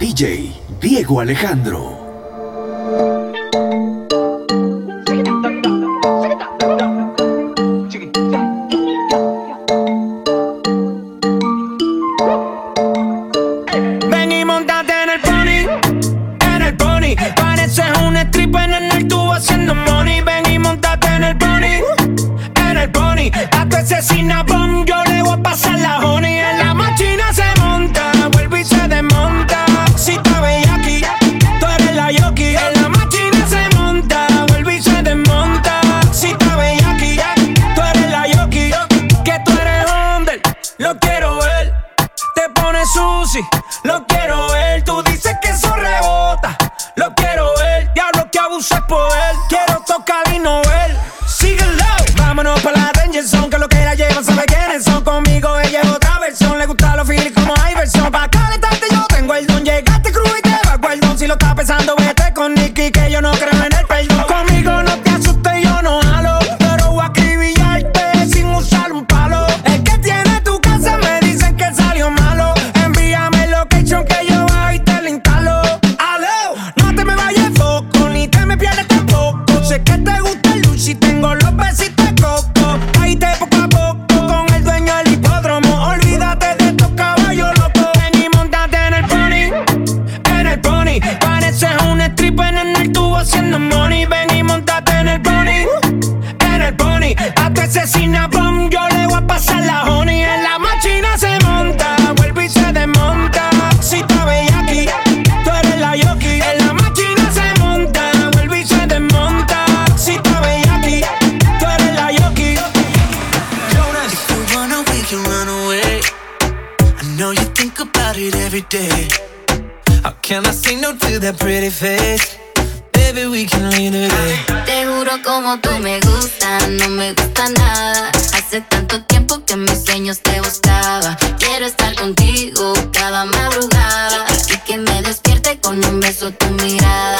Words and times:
DJ 0.00 0.54
Diego 0.80 1.20
Alejandro. 1.20 1.99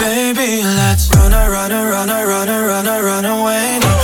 Baby, 0.00 0.62
let's 0.62 1.10
run, 1.16 1.32
run, 1.32 1.71
run, 1.71 1.71
run, 1.71 2.09
run, 2.09 2.48
run, 2.48 2.87
run 2.87 3.25
away. 3.25 4.00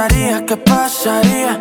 pensarías? 0.00 0.42
¿Qué 0.46 0.56
pasaría? 0.56 1.59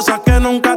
cosas 0.00 0.20
que 0.20 0.40
nunca 0.40 0.69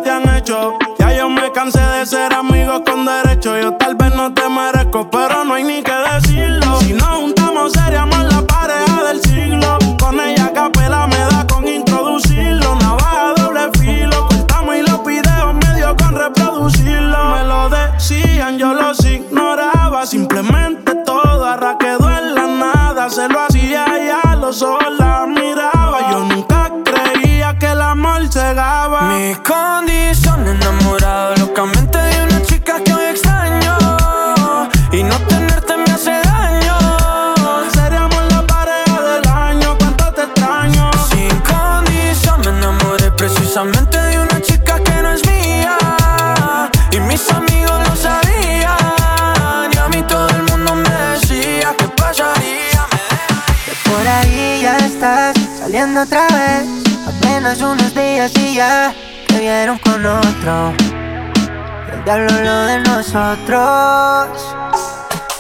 El 62.05 62.27
diablo 62.27 62.43
lo 62.43 62.65
de 62.65 62.79
nosotros. 62.79 64.27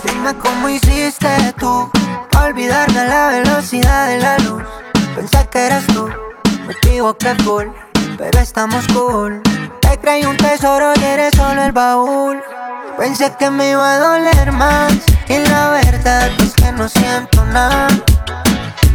Dime 0.05 0.33
cómo 0.35 0.69
hiciste 0.69 1.53
tú. 1.59 1.91
Olvidar 2.41 2.89
de 2.93 3.05
la 3.05 3.27
velocidad 3.31 4.07
de 4.07 4.19
la 4.19 4.37
luz. 4.37 4.63
Pensé 5.13 5.45
que 5.51 5.65
eras 5.65 5.85
tú. 5.87 6.07
Me 6.65 6.71
equivoqué 6.71 7.35
full. 7.43 7.65
Pero 8.17 8.39
estamos 8.39 8.87
cool. 8.93 9.41
Te 9.81 9.99
creí 9.99 10.23
un 10.23 10.37
tesoro 10.37 10.93
y 10.95 11.03
eres 11.03 11.35
solo 11.35 11.61
el 11.63 11.73
baúl. 11.73 12.41
Pensé 12.97 13.33
que 13.37 13.49
me 13.49 13.71
iba 13.71 13.95
a 13.95 13.99
doler 13.99 14.53
más. 14.53 14.93
Y 15.27 15.39
la 15.39 15.69
verdad 15.69 16.31
es 16.39 16.53
que 16.53 16.71
no 16.71 16.87
siento 16.87 17.43
nada. 17.47 17.89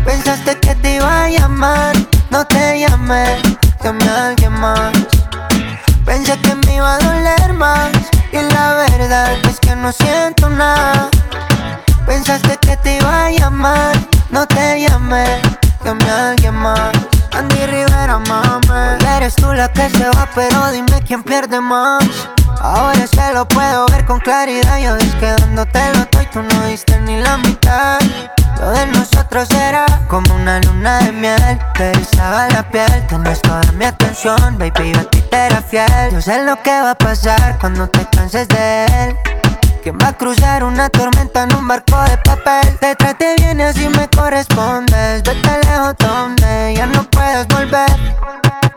Pensaste 0.07 0.59
que 0.59 0.75
te 0.77 0.95
iba 0.95 1.25
a 1.25 1.29
llamar, 1.29 1.95
no 2.31 2.47
te 2.47 2.81
llamé, 2.81 3.37
llamé 3.85 4.09
a 4.09 4.29
alguien 4.29 4.53
más. 4.55 4.93
Pensé 6.09 6.39
que 6.39 6.55
me 6.55 6.77
iba 6.77 6.95
a 6.95 6.99
doler 7.01 7.53
más 7.53 7.91
y 8.33 8.41
la 8.55 8.73
verdad 8.73 9.37
es 9.47 9.61
que 9.61 9.77
no 9.77 9.93
siento 9.93 10.49
nada. 10.49 11.11
Pensaste 12.07 12.57
que 12.57 12.79
te 12.79 12.97
iba 12.97 13.27
a 13.27 13.31
llamar, 13.31 13.95
no 14.31 14.47
te 14.47 14.81
llamé, 14.81 15.43
llamé 15.85 16.11
a 16.11 16.31
alguien 16.31 16.55
más. 16.55 16.93
Andy 17.33 17.67
Rivera, 17.67 18.19
mame, 18.19 18.99
eres 19.17 19.35
tú 19.37 19.53
la 19.53 19.73
que 19.73 19.89
se 19.91 20.09
va, 20.11 20.29
pero 20.35 20.71
dime 20.71 21.03
quién 21.07 21.23
pierde 21.23 21.61
más. 21.61 22.05
Ahora 22.61 23.07
se 23.07 23.33
lo 23.33 23.47
puedo 23.47 23.87
ver 23.87 24.05
con 24.05 24.19
claridad, 24.21 24.79
yo 24.79 24.95
desquedándote 24.95 25.81
lo 25.95 26.01
estoy, 26.01 26.27
tú 26.27 26.43
no 26.43 26.67
diste 26.67 26.99
ni 27.01 27.21
la 27.21 27.37
mitad. 27.39 27.99
Lo 28.61 28.71
de 28.71 28.87
nosotros 28.89 29.49
era 29.53 29.87
como 30.09 30.35
una 30.35 30.61
luna 30.61 30.99
de 30.99 31.13
miel. 31.13 31.59
Te 31.75 31.93
erizaba 31.93 32.49
la 32.49 32.69
piel, 32.69 33.07
tenés 33.07 33.41
toda 33.43 33.61
mi 33.73 33.85
atención. 33.85 34.59
Baby, 34.59 34.93
yo 34.93 35.01
a 35.01 35.05
ti 35.05 35.21
te 35.21 35.37
era 35.37 35.63
fiel. 35.63 36.11
Yo 36.11 36.21
sé 36.21 36.45
lo 36.45 36.61
que 36.63 36.71
va 36.71 36.91
a 36.91 36.95
pasar 36.97 37.57
cuando 37.61 37.89
te 37.89 38.05
canses 38.07 38.49
de 38.49 38.87
él 38.87 39.17
¿Quién 39.89 39.99
va 40.05 40.09
a 40.09 40.13
cruzar 40.13 40.65
una 40.65 40.91
tormenta 40.91 41.45
en 41.45 41.57
un 41.57 41.67
barco 41.67 41.99
de 42.03 42.19
papel? 42.19 42.79
Te 42.79 42.95
trate 42.95 43.37
bien 43.39 43.59
y 43.59 43.63
así 43.63 43.89
me 43.89 44.07
correspondes. 44.09 45.23
Vete 45.23 45.67
lejos 45.67 45.95
donde 45.99 46.75
ya 46.77 46.85
no 46.85 47.05
puedes 47.05 47.49
volver. 47.49 47.91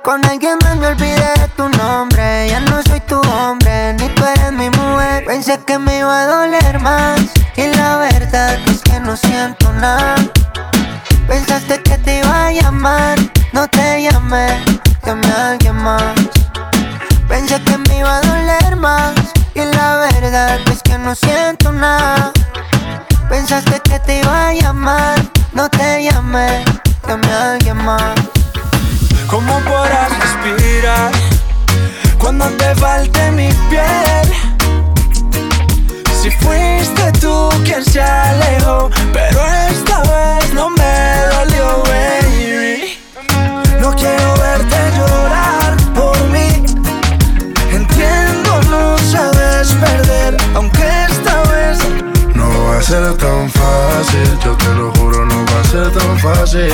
Con 0.06 0.26
alguien 0.26 0.58
más 0.64 0.78
me 0.78 0.88
olvidé 0.88 1.34
de 1.38 1.48
tu 1.58 1.68
nombre. 1.68 2.48
Ya 2.48 2.62
no 2.62 2.82
soy 2.84 3.02
tu 3.02 3.20
hombre, 3.20 3.94
ni 3.96 4.08
tú 4.08 4.24
eres 4.26 4.54
mi 4.54 4.70
mujer. 4.70 5.26
Pensé 5.26 5.60
que 5.68 5.78
me 5.78 5.98
iba 6.00 6.22
a 6.22 6.28
doler 6.28 6.80
más. 6.80 7.20
Y 7.58 7.68
la 7.76 7.98
verdad 7.98 8.58
es 8.70 8.82
que 8.82 8.98
no 9.02 9.18
siento 9.18 9.70
nada. 9.74 10.16
Pensaste 11.28 11.84
que 11.84 11.98
te 11.98 12.20
iba 12.20 12.48
a 12.48 12.52
llamar 12.54 13.20
No 13.52 13.68
te 13.68 14.02
llamé, 14.02 14.64
no 21.12 21.16
siento 21.16 21.74
nada. 21.74 22.32
Pensaste 23.28 23.82
que 23.82 24.00
te 24.00 24.20
iba 24.20 24.48
a 24.48 24.54
llamar 24.54 25.20
No 25.54 25.70
te 25.70 26.04
llamé, 26.04 26.64
llamé 27.06 27.28
a 27.28 27.52
alguien 27.52 27.76
más. 27.84 28.16
¿Cómo 29.28 29.60
podrás 29.60 30.10
respirar 30.20 31.12
cuando 32.18 32.46
te 32.52 32.74
falte 32.76 33.32
mi 33.32 33.50
piel? 33.70 34.28
Si 36.22 36.32
fuiste 36.32 37.12
tú 37.20 37.50
quien 37.66 37.84
se 37.84 38.02
alejó, 38.02 38.90
pero 39.12 39.40
esta 39.70 40.00
vez 40.04 40.41
ser 53.12 53.18
tan 53.18 53.50
fácil. 53.50 54.40
Yo 54.44 54.56
te 54.56 54.74
lo 54.76 54.92
juro, 54.94 55.26
no 55.26 55.46
va 55.46 55.62
a 55.62 55.64
ser 55.64 55.92
tan 55.92 56.20
fácil. 56.20 56.74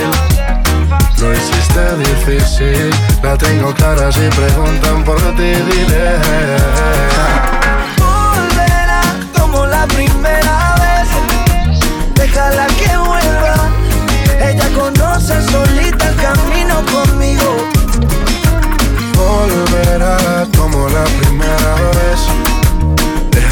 Lo 1.19 1.33
hiciste 1.33 1.97
difícil, 1.97 2.89
la 3.23 3.37
tengo 3.37 3.73
clara 3.73 4.11
si 4.11 4.27
preguntan 4.29 5.03
por 5.03 5.17
ti, 5.35 5.51
dile. 5.69 6.17
volverá 7.99 9.01
como 9.37 9.65
la 9.65 9.85
primera 9.87 10.75
vez. 10.83 11.09
Déjala 12.15 12.67
que 12.67 12.97
vuelva. 12.97 13.69
Ella 14.39 14.69
conoce 14.75 15.41
solita 15.51 16.09
el 16.09 16.15
camino 16.15 16.75
conmigo. 16.93 17.67
Volverá 19.15 20.45
como 20.55 20.87
la 20.89 21.03
primera 21.03 21.73
vez. 21.97 22.46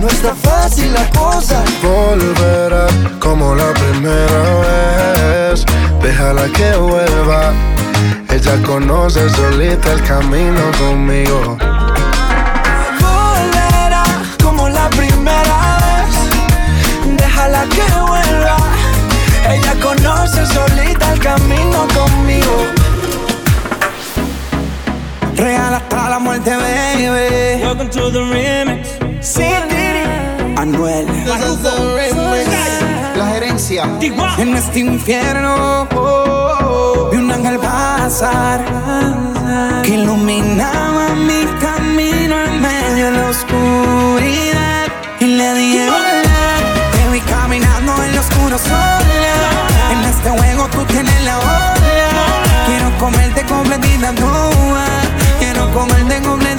no 0.00 0.06
está 0.08 0.34
fácil 0.34 0.92
la 0.92 1.08
cosa. 1.10 1.62
Volverá 1.82 2.86
como 3.20 3.54
la 3.54 3.72
primera 3.74 4.42
vez. 5.50 5.64
Déjala 6.00 6.46
que 6.48 6.76
vuelva. 6.76 7.52
Ella 8.30 8.62
conoce 8.64 9.28
solita 9.30 9.92
el 9.92 10.02
camino 10.02 10.60
conmigo. 10.78 11.56
Volverá 13.00 14.04
como 14.42 14.68
la 14.68 14.88
primera 14.90 15.78
vez. 15.84 17.16
Déjala 17.16 17.64
que 17.64 17.86
vuelva. 18.00 18.56
Ella 19.48 19.74
conoce 19.82 20.46
solita 20.46 21.12
el 21.12 21.20
camino 21.20 21.86
conmigo. 21.94 22.66
Real 25.34 25.74
hasta 25.74 26.10
la 26.10 26.18
muerte, 26.18 26.50
baby. 26.50 27.62
Welcome 27.62 27.90
to 27.90 28.10
the 28.10 28.20
remix. 28.20 28.98
Anuel. 30.58 31.06
La 33.16 33.26
gerencia. 33.28 33.84
En 34.38 34.56
este 34.56 34.80
infierno 34.80 35.86
vi 37.12 37.16
un 37.16 37.30
ángel 37.30 37.60
pasar 37.60 38.64
que 39.84 39.90
iluminaba 39.90 41.10
mi 41.14 41.44
camino 41.60 42.34
en 42.44 42.60
medio 42.60 43.04
de 43.04 43.12
la 43.12 43.28
oscuridad. 43.28 44.86
Y 45.20 45.26
le 45.26 45.54
dije 45.54 45.88
hola, 45.88 46.40
te 46.90 47.08
vi 47.12 47.20
caminando 47.20 47.92
en 48.02 48.14
lo 48.16 48.20
oscuro 48.20 48.58
sola. 48.58 49.36
En 49.92 50.04
este 50.10 50.28
juego 50.28 50.66
tú 50.72 50.84
tienes 50.86 51.24
la 51.24 51.38
ola. 51.38 52.10
Quiero 52.66 52.98
comerte 52.98 53.42
completita 53.44 54.12
toda. 54.12 54.86
Quiero 55.38 55.70
comerte 55.70 56.20
completita 56.20 56.57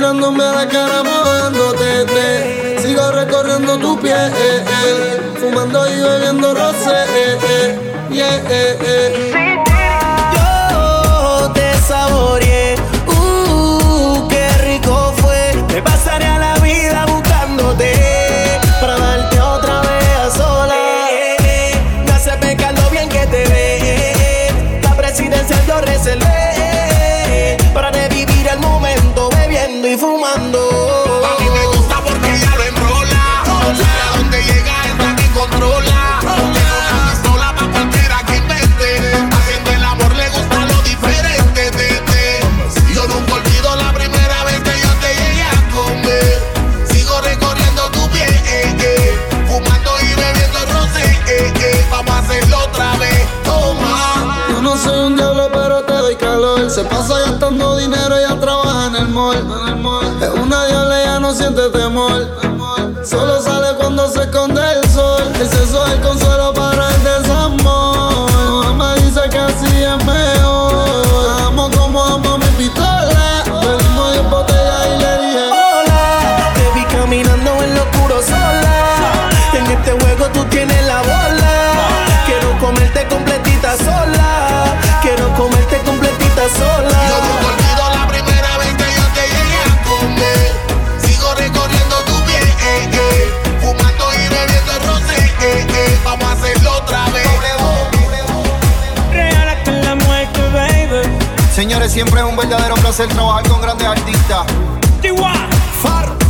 mirándome 0.00 0.42
a 0.42 0.52
la 0.52 0.66
cara 0.66 1.02
mojándote 1.02 2.06
te. 2.06 2.80
Sigo 2.80 3.10
recorriendo 3.10 3.76
tu 3.76 4.00
piel 4.00 4.32
Fumando 5.38 5.86
y 5.90 6.00
bebiendo 6.00 6.54
no 6.54 6.72
sé 6.72 7.76
Yeah, 8.10 9.69
siente 61.40 61.70
temor. 61.70 62.28
Solo 63.04 63.40
sale 63.40 63.74
cuando 63.78 64.06
se 64.10 64.20
esconde 64.20 64.60
el 64.60 64.88
sol. 64.90 65.22
Ese 65.40 65.66
sol 65.66 66.00
con 66.02 66.18
sol 66.18 66.29
siempre 101.90 102.20
es 102.20 102.26
un 102.26 102.36
verdadero 102.36 102.76
placer 102.76 103.08
trabajar 103.08 103.48
con 103.48 103.60
grandes 103.60 103.88
artistas. 103.88 104.46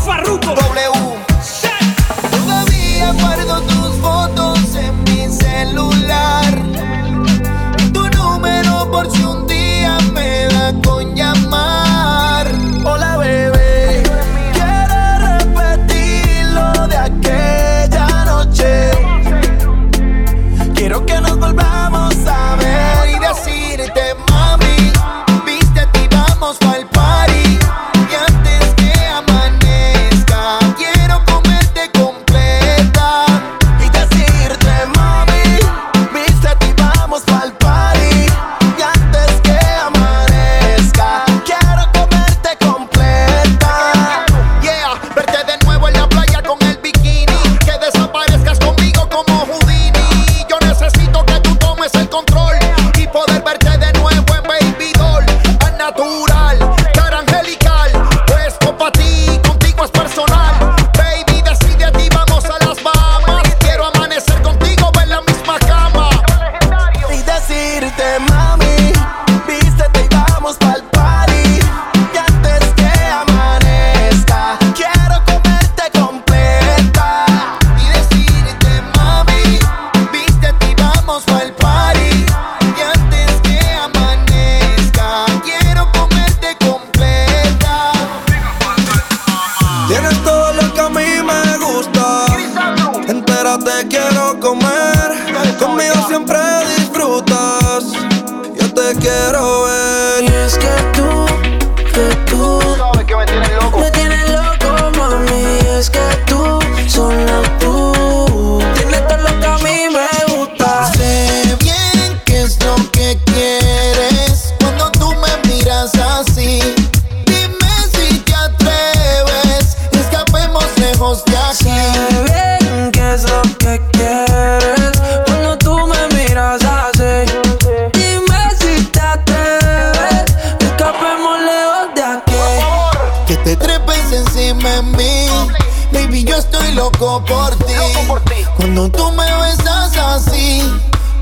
Farruko. 0.07 0.55
W. 0.55 1.00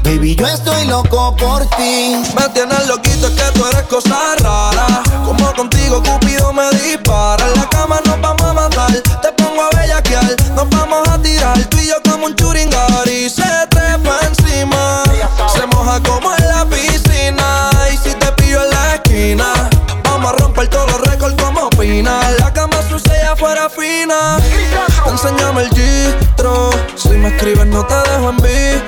Baby, 0.08 0.36
yo 0.36 0.46
estoy 0.46 0.86
loco 0.86 1.36
por 1.36 1.66
ti. 1.76 2.16
Me 2.34 2.48
tienes 2.54 2.88
loquito, 2.88 3.26
es 3.26 3.34
que 3.34 3.52
tú 3.52 3.66
eres 3.66 3.82
cosa 3.82 4.36
rara. 4.38 5.02
Como 5.22 5.52
contigo, 5.52 6.02
Cupido 6.02 6.50
me 6.50 6.70
dispara. 6.70 7.46
En 7.46 7.60
la 7.60 7.68
cama 7.68 8.00
nos 8.06 8.18
vamos 8.18 8.42
a 8.42 8.54
matar. 8.54 8.90
Te 8.90 9.32
pongo 9.32 9.60
a 9.60 9.68
bellaquear, 9.76 10.34
nos 10.54 10.66
vamos 10.70 11.06
a 11.08 11.18
tirar. 11.20 11.62
Tú 11.66 11.76
y 11.76 11.88
yo 11.88 11.96
como 12.10 12.24
un 12.24 12.34
churingar 12.36 13.06
y 13.06 13.28
se 13.28 13.42
trepa 13.68 14.20
encima. 14.22 15.02
Se 15.54 15.66
moja 15.66 16.02
como 16.02 16.34
en 16.36 16.48
la 16.48 16.64
piscina. 16.64 17.70
Y 17.92 17.98
si 17.98 18.14
te 18.14 18.32
pillo 18.32 18.64
en 18.64 18.70
la 18.70 18.94
esquina, 18.94 19.68
vamos 20.04 20.32
a 20.32 20.36
romper 20.36 20.68
todos 20.68 20.90
los 20.90 21.02
récords 21.02 21.36
como 21.42 21.66
opina. 21.66 22.30
La 22.38 22.50
cama 22.50 22.78
sucia 22.88 23.36
fuera 23.36 23.68
fina. 23.68 24.38
Enséñame 25.06 25.64
el 25.64 25.68
gistro. 25.68 26.70
Si 26.96 27.10
me 27.10 27.28
escribes, 27.28 27.66
no 27.66 27.84
te 27.84 27.94
dejo 27.94 28.30
en 28.30 28.36
visto. 28.38 28.88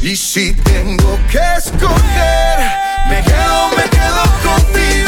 Y 0.00 0.14
si 0.14 0.52
tengo 0.54 1.18
que 1.30 1.40
escoger, 1.56 2.58
me 3.08 3.20
quedo, 3.22 3.68
me 3.76 3.82
quedo 3.90 4.22
contigo. 4.44 5.07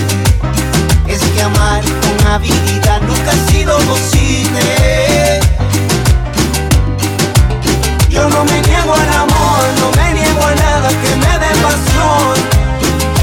amar 1.41 1.81
con 1.83 2.27
habilidad 2.27 3.01
nunca 3.01 3.31
he 3.33 3.51
sido 3.51 3.77
posible. 3.79 5.39
Yo 8.09 8.27
no 8.29 8.43
me 8.45 8.61
niego 8.61 8.93
al 8.93 9.13
amor, 9.13 9.63
no 9.79 9.91
me 9.97 10.13
niego 10.13 10.41
a 10.45 10.55
nada 10.55 10.89
que 10.89 11.15
me 11.15 11.39
dé 11.39 11.51
pasión. 11.63 12.35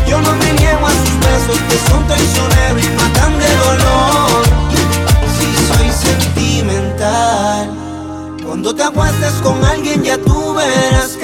Yo 0.09 0.21
no 0.21 0.33
me 0.35 0.53
niego 0.55 0.87
a 0.87 0.91
sus 0.91 1.21
besos 1.21 1.59
que 1.69 1.91
son 1.91 2.07
traicioneros 2.07 2.83
y 2.83 2.91
matan 2.97 3.39
de 3.39 3.57
dolor. 3.67 4.43
Si 5.37 5.49
soy 5.69 5.91
sentimental, 5.91 7.71
cuando 8.45 8.75
te 8.75 8.83
acuestes 8.83 9.33
con 9.43 9.63
alguien 9.65 10.03
ya 10.03 10.19
tú 10.19 10.55
verás 10.55 11.18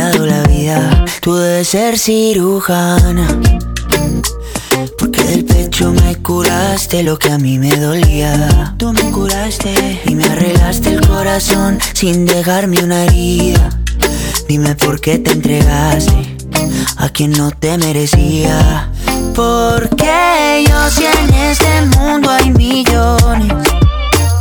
la 0.00 0.42
vida. 0.48 1.04
Tú 1.20 1.34
debes 1.36 1.68
ser 1.68 1.98
cirujana. 1.98 3.28
Porque 4.98 5.22
del 5.22 5.44
pecho 5.44 5.92
me 5.92 6.16
curaste 6.16 7.04
lo 7.04 7.16
que 7.16 7.30
a 7.30 7.38
mí 7.38 7.58
me 7.58 7.76
dolía. 7.76 8.74
Tú 8.76 8.92
me 8.92 9.10
curaste 9.12 10.02
y 10.04 10.14
me 10.16 10.24
arreglaste 10.24 10.94
el 10.94 11.06
corazón 11.06 11.78
sin 11.92 12.26
dejarme 12.26 12.82
una 12.82 13.04
herida. 13.04 13.68
Dime 14.48 14.74
por 14.74 15.00
qué 15.00 15.18
te 15.18 15.30
entregaste 15.30 16.36
a 16.96 17.08
quien 17.10 17.30
no 17.30 17.52
te 17.52 17.78
merecía. 17.78 18.90
Porque 19.34 20.64
yo 20.68 20.90
si 20.90 21.04
en 21.04 21.34
este 21.34 21.82
mundo 21.96 22.30
hay 22.30 22.50
millones. 22.50 23.83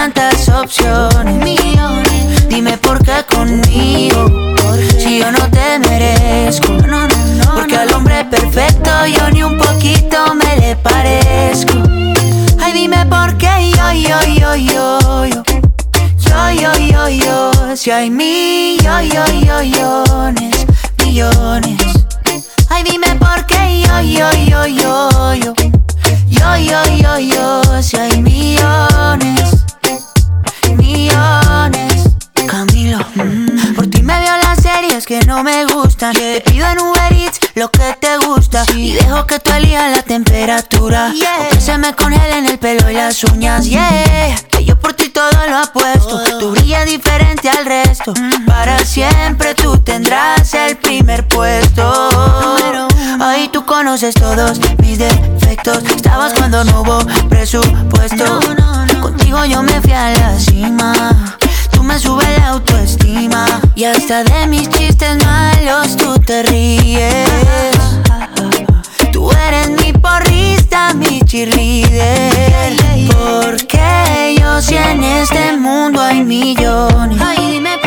tantas 0.00 0.48
opciones. 0.48 1.44
Dime 2.48 2.78
por 2.78 3.04
qué 3.04 3.22
conmigo. 3.30 4.24
Si 4.98 5.18
yo 5.18 5.30
no 5.30 5.40
te 5.50 5.78
merezco. 5.78 6.72
Porque 7.54 7.76
al 7.76 7.92
hombre 7.92 8.24
perfecto 8.24 8.90
yo 9.14 9.28
ni 9.30 9.42
un 9.42 9.58
poquito 9.58 10.34
me 10.34 10.56
le 10.56 10.76
parezco. 10.76 11.74
Ay, 12.58 12.72
dime 12.72 13.04
por 13.06 13.36
qué 13.36 13.72
yo, 13.76 13.92
yo, 13.92 14.18
yo, 14.38 14.56
yo, 14.56 15.26
yo. 15.26 15.42
Yo, 16.16 16.50
yo, 16.62 16.72
yo, 16.78 17.08
yo. 17.10 17.76
Si 17.76 17.90
hay 17.90 18.08
millones, 18.08 19.30
millones. 21.04 21.78
Ay, 22.70 22.84
dime 22.84 23.16
por 23.16 23.44
qué 23.44 23.82
yo, 23.86 24.00
yo, 24.00 24.30
yo, 24.48 24.66
yo, 24.66 25.34
yo. 25.34 25.54
Yo, 26.28 26.56
yo, 26.56 26.80
yo, 26.96 27.18
yo. 27.18 27.82
Si 27.82 27.96
hay 27.98 28.22
millones, 28.22 29.59
millones. 31.10 32.10
Camilo, 32.46 32.98
mm, 33.14 33.74
por 33.74 33.86
ti 33.88 34.02
me 34.02 34.18
veo 34.18 34.36
las 34.38 34.60
series 34.60 35.06
que 35.06 35.20
no 35.20 35.42
me 35.42 35.64
gustan. 35.66 36.12
Te 36.14 36.40
pido 36.40 36.66
en 36.66 36.78
Uber 36.80 37.12
Eats 37.12 37.38
lo 37.54 37.70
que 37.70 37.96
te 38.00 38.16
gusta. 38.26 38.64
Y 38.74 38.92
dejo 38.92 39.26
que 39.26 39.38
tú 39.38 39.52
elijas 39.52 39.96
la 39.96 40.02
temperatura. 40.02 41.12
O 41.12 41.48
que 41.50 41.60
se 41.60 41.78
me 41.78 41.94
congelen 41.94 42.46
el 42.46 42.58
pelo 42.58 42.90
y 42.90 42.94
las 42.94 43.22
uñas. 43.24 43.66
Yeah, 43.66 44.36
que 44.50 44.64
yo 44.64 44.78
por 44.78 44.94
ti 44.94 45.10
todo 45.10 45.30
lo 45.48 45.58
apuesto. 45.58 46.38
Tú 46.38 46.50
brillas 46.52 46.86
diferente 46.86 47.48
al 47.48 47.64
resto. 47.64 48.14
Para 48.46 48.78
siempre 48.84 49.54
tú 49.54 49.78
tendrás 49.78 50.52
el 50.54 50.76
primer 50.76 51.28
puesto. 51.28 52.39
Conoces 53.90 54.14
todos 54.14 54.60
mis 54.78 54.98
defectos. 54.98 55.82
Estabas 55.96 56.32
cuando 56.34 56.62
no 56.62 56.82
hubo 56.82 56.98
presupuesto. 57.28 58.38
Contigo 59.02 59.44
yo 59.46 59.64
me 59.64 59.80
fui 59.80 59.90
a 59.90 60.12
la 60.12 60.38
cima. 60.38 61.36
Tú 61.72 61.82
me 61.82 61.98
subes 61.98 62.38
la 62.38 62.50
autoestima. 62.50 63.46
Y 63.74 63.82
hasta 63.82 64.22
de 64.22 64.46
mis 64.46 64.70
chistes 64.70 65.16
malos 65.24 65.96
tú 65.96 66.16
te 66.20 66.44
ríes. 66.44 67.26
Tú 69.10 69.28
eres 69.32 69.70
mi 69.70 69.92
porrista, 69.92 70.94
mi 70.94 71.20
cheerleader. 71.22 72.76
Porque 73.10 74.36
yo 74.38 74.62
si 74.62 74.76
en 74.76 75.02
este 75.02 75.56
mundo 75.56 76.00
hay 76.00 76.22
millones. 76.22 77.20
Ay, 77.20 77.54
dime. 77.54 77.79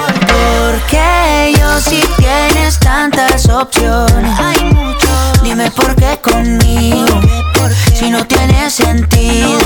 Porque 0.64 1.54
yo 1.60 1.82
si 1.82 2.02
tienes 2.18 2.80
tantas 2.80 3.50
opciones. 3.50 4.40
Hay 4.40 4.64
mucho. 4.64 5.08
Dime 5.44 5.70
por 5.72 5.94
qué 5.96 6.18
conmigo. 6.22 7.20
Si 7.94 8.10
no 8.10 8.26
tiene 8.26 8.70
sentido. 8.70 9.60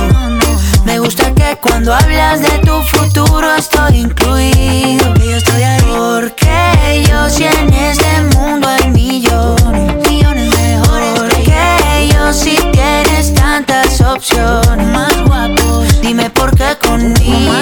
Me 0.86 0.98
gusta 0.98 1.32
que 1.36 1.56
cuando 1.62 1.94
hablas 1.94 2.42
de 2.42 2.50
tu 2.66 2.82
futuro 2.82 3.54
estoy 3.56 4.00
incluido. 4.00 5.14
Que 5.14 5.30
yo 5.30 5.38
estoy 5.38 5.62
ahí. 5.62 5.84
Porque 5.86 7.06
yo 7.08 7.30
si 7.30 7.44
en 7.44 7.74
este 7.74 8.22
mundo 8.36 8.68
hay 8.68 8.90
millones. 8.90 10.10
Millones 10.10 10.50
mejores. 10.58 11.20
Porque 11.20 12.10
yo 12.12 12.34
si 12.34 12.56
tienes 12.72 13.36
tantas 13.36 14.02
opciones. 14.02 14.88
Más 14.88 15.16
guapos. 15.26 16.02
Dime 16.02 16.28
por 16.32 16.56
qué 16.58 16.76
conmigo. 16.82 17.54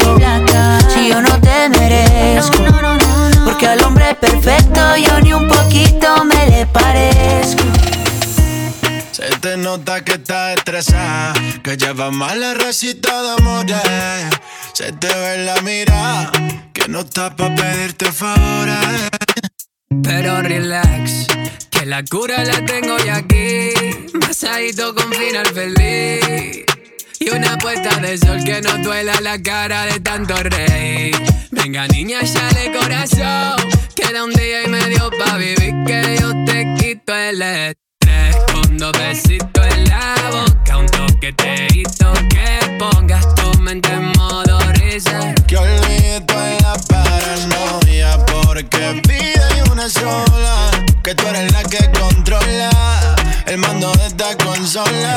Si 0.94 1.10
yo 1.10 1.22
no 1.22 1.38
te. 1.42 1.75
Perfecto 4.20 4.98
yo 4.98 5.20
ni 5.22 5.34
un 5.34 5.48
poquito 5.48 6.24
me 6.26 6.50
le 6.50 6.66
parezco. 6.68 7.64
Se 9.12 9.30
te 9.40 9.58
nota 9.58 10.04
que 10.04 10.14
estás 10.14 10.58
estresada, 10.58 11.34
que 11.64 11.78
llevas 11.78 12.12
mal 12.12 12.40
la 12.40 12.54
recita 12.54 13.22
de 13.22 13.30
amores. 13.38 13.78
Se 14.74 14.92
te 14.92 15.08
ve 15.08 15.36
en 15.36 15.46
la 15.46 15.62
mirada, 15.62 16.32
que 16.74 16.88
no 16.88 17.02
está 17.02 17.36
pa' 17.36 17.54
pedirte 17.56 18.12
favores. 18.12 19.10
Pero 20.04 20.42
relax, 20.42 21.28
que 21.72 21.86
la 21.86 22.04
cura 22.04 22.44
la 22.44 22.66
tengo 22.66 22.98
ya 22.98 23.18
aquí. 23.18 23.70
Masadito 24.14 24.94
con 24.94 25.12
final 25.14 25.48
feliz. 25.48 26.66
Y 27.26 27.30
una 27.32 27.58
puesta 27.58 27.90
de 28.02 28.20
sol 28.20 28.44
que 28.44 28.62
no 28.62 28.78
duela 28.84 29.20
la 29.20 29.42
cara 29.42 29.88
de 29.88 30.00
tanto 30.00 30.36
rey. 30.36 31.12
Venga, 31.50 31.88
niña, 31.88 32.20
sale 32.24 32.72
corazón. 32.72 33.68
Queda 33.96 34.24
un 34.24 34.32
día 34.32 34.64
y 34.64 34.68
medio 34.70 35.10
pa' 35.10 35.36
vivir 35.38 35.74
que 35.88 36.18
yo 36.20 36.32
te 36.46 36.76
quito 36.78 37.16
el 37.16 37.42
estrés. 37.42 38.36
Con 38.54 38.78
dos 38.78 38.92
besitos 38.92 39.66
en 39.76 39.90
la 39.90 40.16
boca, 40.30 40.78
un 40.78 40.86
toqueteito 40.86 42.14
que 42.30 42.78
pongas 42.78 43.34
tu 43.34 43.58
mente 43.60 43.92
en 43.92 44.12
modo 44.12 44.60
risa. 44.74 45.34
Que 45.48 45.58
olvide 45.58 46.22
toda 46.28 46.52
la 46.62 46.76
paranoia, 46.88 48.24
porque 48.28 48.78
hay 48.78 49.72
una 49.72 49.90
sola. 49.90 50.70
Que 51.04 51.16
tú 51.16 51.26
eres 51.28 51.52
la 51.52 51.64
que 51.64 51.90
controla 52.00 52.75
el 53.56 53.62
mando 53.62 53.92
de 53.94 54.08
esta 54.08 54.36
consola. 54.44 55.16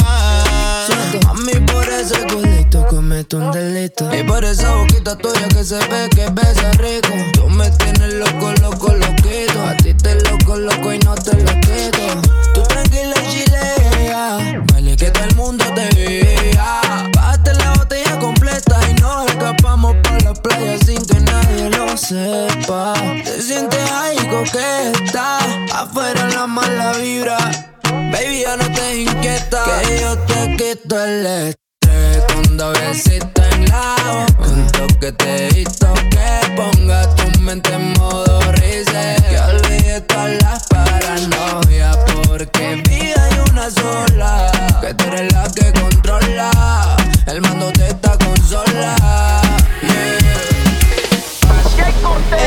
Mami, 1.25 1.55
por 1.67 1.89
ese 1.89 2.21
culito 2.27 2.87
comete 2.87 3.37
un 3.37 3.51
delito. 3.51 4.15
Y 4.15 4.23
por 4.23 4.45
esa 4.45 4.75
boquita 4.75 5.17
tuya 5.17 5.49
que 5.49 5.65
se 5.65 5.79
ve 5.89 6.09
que 6.11 6.31
besa 6.31 6.71
rico. 6.79 7.15
Tú 7.33 7.49
me 7.49 7.69
tienes 7.71 8.15
loco, 8.15 8.53
loco, 8.61 8.95
loquito. 8.95 9.63
A 9.67 9.77
ti 9.77 9.93
te 9.95 10.15
loco, 10.23 10.57
loco 10.57 10.93
y 10.93 10.99
no 11.01 11.15
te 11.17 11.35
lo 11.37 11.53
quito. 11.61 12.23
Tú 12.55 12.63
tranquila 12.63 13.15
chilea. 13.29 14.63
Vale 14.73 14.97
que 14.97 15.11
todo 15.11 15.25
el 15.25 15.35
mundo 15.35 15.65
te 15.75 15.89
vea. 15.97 17.11
Bate 17.17 17.55
la 17.55 17.73
botella 17.73 18.19
completa 18.21 18.79
y 18.89 18.95
nos 19.01 19.29
escapamos 19.31 19.97
para 20.03 20.21
la 20.21 20.35
playa 20.35 20.79
sin 20.79 21.05
que 21.05 21.19
nadie 21.21 21.71
lo 21.71 21.97
sepa. 21.97 22.95
Te 23.25 23.43
sientes 23.43 23.91
ahí 23.91 24.19
coqueta. 24.29 25.39
Afuera 25.75 26.29
la 26.31 26.47
mala 26.47 26.93
vibra. 26.93 27.68
Baby, 28.11 28.41
ya 28.41 28.57
no 28.57 28.65
te 28.73 29.03
inquieta. 29.03 29.65
Que 29.83 30.01
yo 30.01 30.17
te 30.19 30.57
quito 30.57 31.05
el 31.05 31.27
estrés. 31.27 32.25
Con 32.33 32.57
dos 32.57 32.79
besitos 32.81 33.45
en 33.53 33.67
la 33.67 33.95
boca. 34.07 34.49
Un 34.49 34.67
toqueteito 34.73 35.95
que 36.11 36.55
ponga 36.57 37.15
tu 37.17 37.41
mente 37.41 37.73
en 37.75 37.93
modo 37.99 38.41
risa. 38.53 39.15
Que 39.29 39.39
olvide 39.39 40.01
todas 40.03 40.43
las 40.43 40.67
paranoias. 40.69 41.99
Porque 42.27 42.83
vida 42.89 43.25
hay 43.25 43.39
una 43.51 43.71
sola. 43.71 44.51
Que 44.81 44.95
tú 44.95 45.05
eres 45.05 45.33
la 45.33 45.51
que 45.51 45.73
controla. 45.79 46.97
El 47.27 47.43
mando 47.43 47.71
de 47.73 47.89
esta 47.89 48.17
consola. 48.17 48.97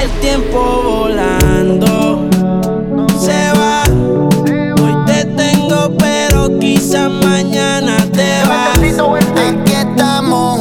El 0.02 0.10
tiempo 0.22 0.82
volando 0.84 2.30
se 3.20 3.52
va. 3.54 3.91
Quizás 6.60 7.12
mañana 7.12 7.98
te 8.12 8.44
vas. 8.48 8.78
Aquí 8.78 9.74
estamos 9.74 10.60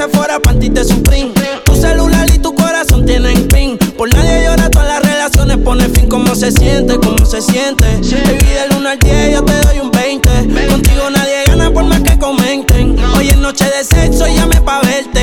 Sephora, 0.00 0.40
panty 0.40 0.70
de 0.70 0.82
Supreme. 0.82 1.30
Tu 1.66 1.74
celular 1.74 2.26
y 2.34 2.38
tu 2.38 2.54
corazón 2.54 3.04
tienen 3.04 3.46
pin. 3.48 3.76
Por 3.98 4.08
nadie 4.14 4.46
llora, 4.46 4.70
todas 4.70 4.88
las 4.88 5.02
relaciones 5.02 5.58
pone 5.58 5.90
fin. 5.90 6.08
¿Cómo 6.08 6.34
se 6.34 6.50
siente? 6.52 6.96
¿Cómo 6.96 7.26
se 7.26 7.42
siente? 7.42 7.84
Baby, 7.84 8.46
del 8.46 8.78
1 8.78 8.88
al 8.88 8.98
10 8.98 9.32
yo 9.34 9.44
te 9.44 9.60
doy 9.60 9.80
un 9.80 9.90
20. 9.90 10.30
Contigo 10.70 11.10
nadie 11.10 11.44
gana 11.46 11.70
por 11.70 11.84
más 11.84 12.00
que 12.00 12.18
comenten. 12.18 12.96
Hoy 13.14 13.28
es 13.28 13.36
noche 13.36 13.66
de 13.66 13.84
sexo 13.84 14.26
y 14.26 14.36
llame 14.36 14.62
pa' 14.62 14.80
verte. 14.80 15.22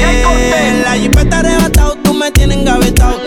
La 0.83 0.91
jipeta 0.91 1.39
arrebatado, 1.39 1.95
tú 2.03 2.13
me 2.13 2.29
tienes 2.29 2.59
engavetado 2.59 3.26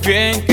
bien 0.00 0.47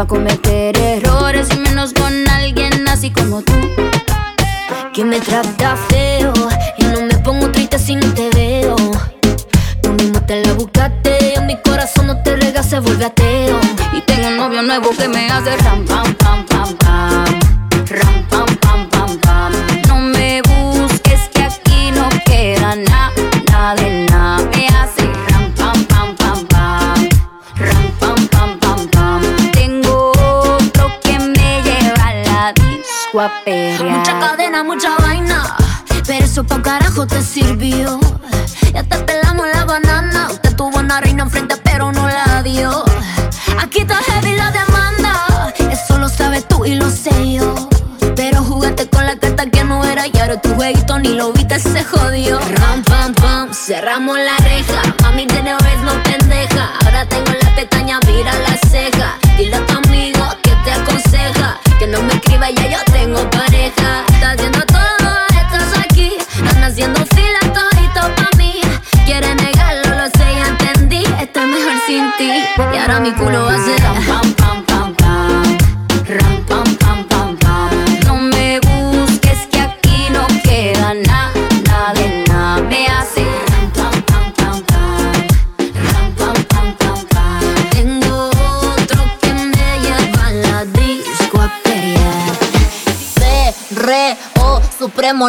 Vuelvo 0.00 0.14
a 0.14 0.18
cometer 0.18 0.39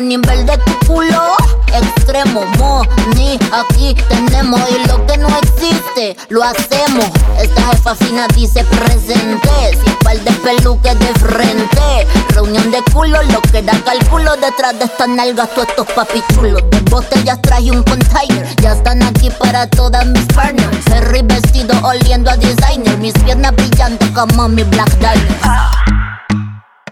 nivel 0.02 0.46
de 0.46 0.58
tu 0.58 0.88
culo. 0.88 1.36
Extremo 1.74 2.46
money 2.58 3.40
aquí 3.52 3.96
tenemos. 4.10 4.60
Y 4.70 4.88
lo 4.88 5.06
que 5.06 5.18
no 5.18 5.28
existe 5.40 6.16
lo 6.30 6.44
hacemos. 6.44 7.06
Esta 7.40 7.62
jefa 7.72 7.96
fina 7.96 8.28
dice 8.36 8.64
presente. 8.66 9.50
Sin 9.84 9.96
par 10.04 10.20
de 10.20 10.32
peluques 10.32 11.00
de 11.00 11.14
frente. 11.20 12.08
Reunión 12.30 12.72
de 12.72 12.82
culo 12.94 13.22
lo 13.24 13.42
que 13.42 13.62
da 13.62 13.74
cálculo. 13.84 14.36
Detrás 14.38 14.78
de 14.80 14.86
estas 14.86 15.08
nalgas 15.08 15.50
todos 15.54 15.68
estos 15.70 15.88
papichulos 15.94 16.64
de 16.70 16.80
botellas 16.90 17.42
traje 17.42 17.72
un 17.72 17.84
container. 17.84 18.48
Ya 18.62 18.74
están 18.74 19.02
aquí 19.04 19.30
para 19.40 19.68
todas 19.68 20.06
mis 20.06 20.26
partners. 20.28 20.78
Ferry 20.86 21.22
vestido 21.24 21.74
oliendo 21.84 22.30
a 22.32 22.38
designer. 22.38 22.98
Mis 22.98 23.14
piernas 23.14 23.54
brillando 23.56 24.06
como 24.14 24.50
mi 24.50 24.64
black 24.64 24.92
diamond. 25.00 25.82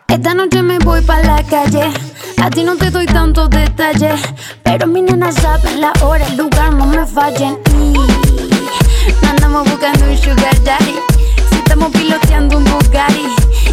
Esta 0.08 0.34
noche 0.34 0.64
me 0.64 0.80
voy 0.80 1.02
pa' 1.02 1.22
la 1.22 1.44
calle. 1.44 1.94
A 2.42 2.50
ti 2.50 2.64
no 2.64 2.76
te 2.76 2.90
doy 2.90 3.06
tantos 3.06 3.50
detalles. 3.50 4.22
Pero 4.64 4.88
mi 4.88 5.02
nena 5.02 5.32
saben 5.32 5.82
la 5.82 5.92
hora, 6.02 6.26
el 6.26 6.38
lugar, 6.38 6.74
no 6.74 6.86
me 6.86 7.06
fallen. 7.06 7.58
Y 7.74 7.94
no 9.22 9.30
andamos 9.30 9.70
buscando 9.70 10.06
un 10.06 10.18
sugar 10.18 10.64
daddy. 10.64 10.96
Si 11.50 11.58
estamos 11.58 11.92
piloteando 11.92 12.58
un 12.58 12.64
Bugatti. 12.66 13.26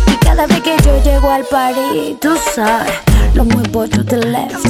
Y 0.07 0.17
cada 0.17 0.47
vez 0.47 0.61
que 0.63 0.77
yo 0.85 1.03
llego 1.03 1.31
al 1.31 1.45
party, 1.45 2.17
tú 2.21 2.37
sabes, 2.55 2.93
lo 3.35 3.45
muevo 3.45 3.89
to 3.89 4.05
the 4.05 4.17
left. 4.17 4.67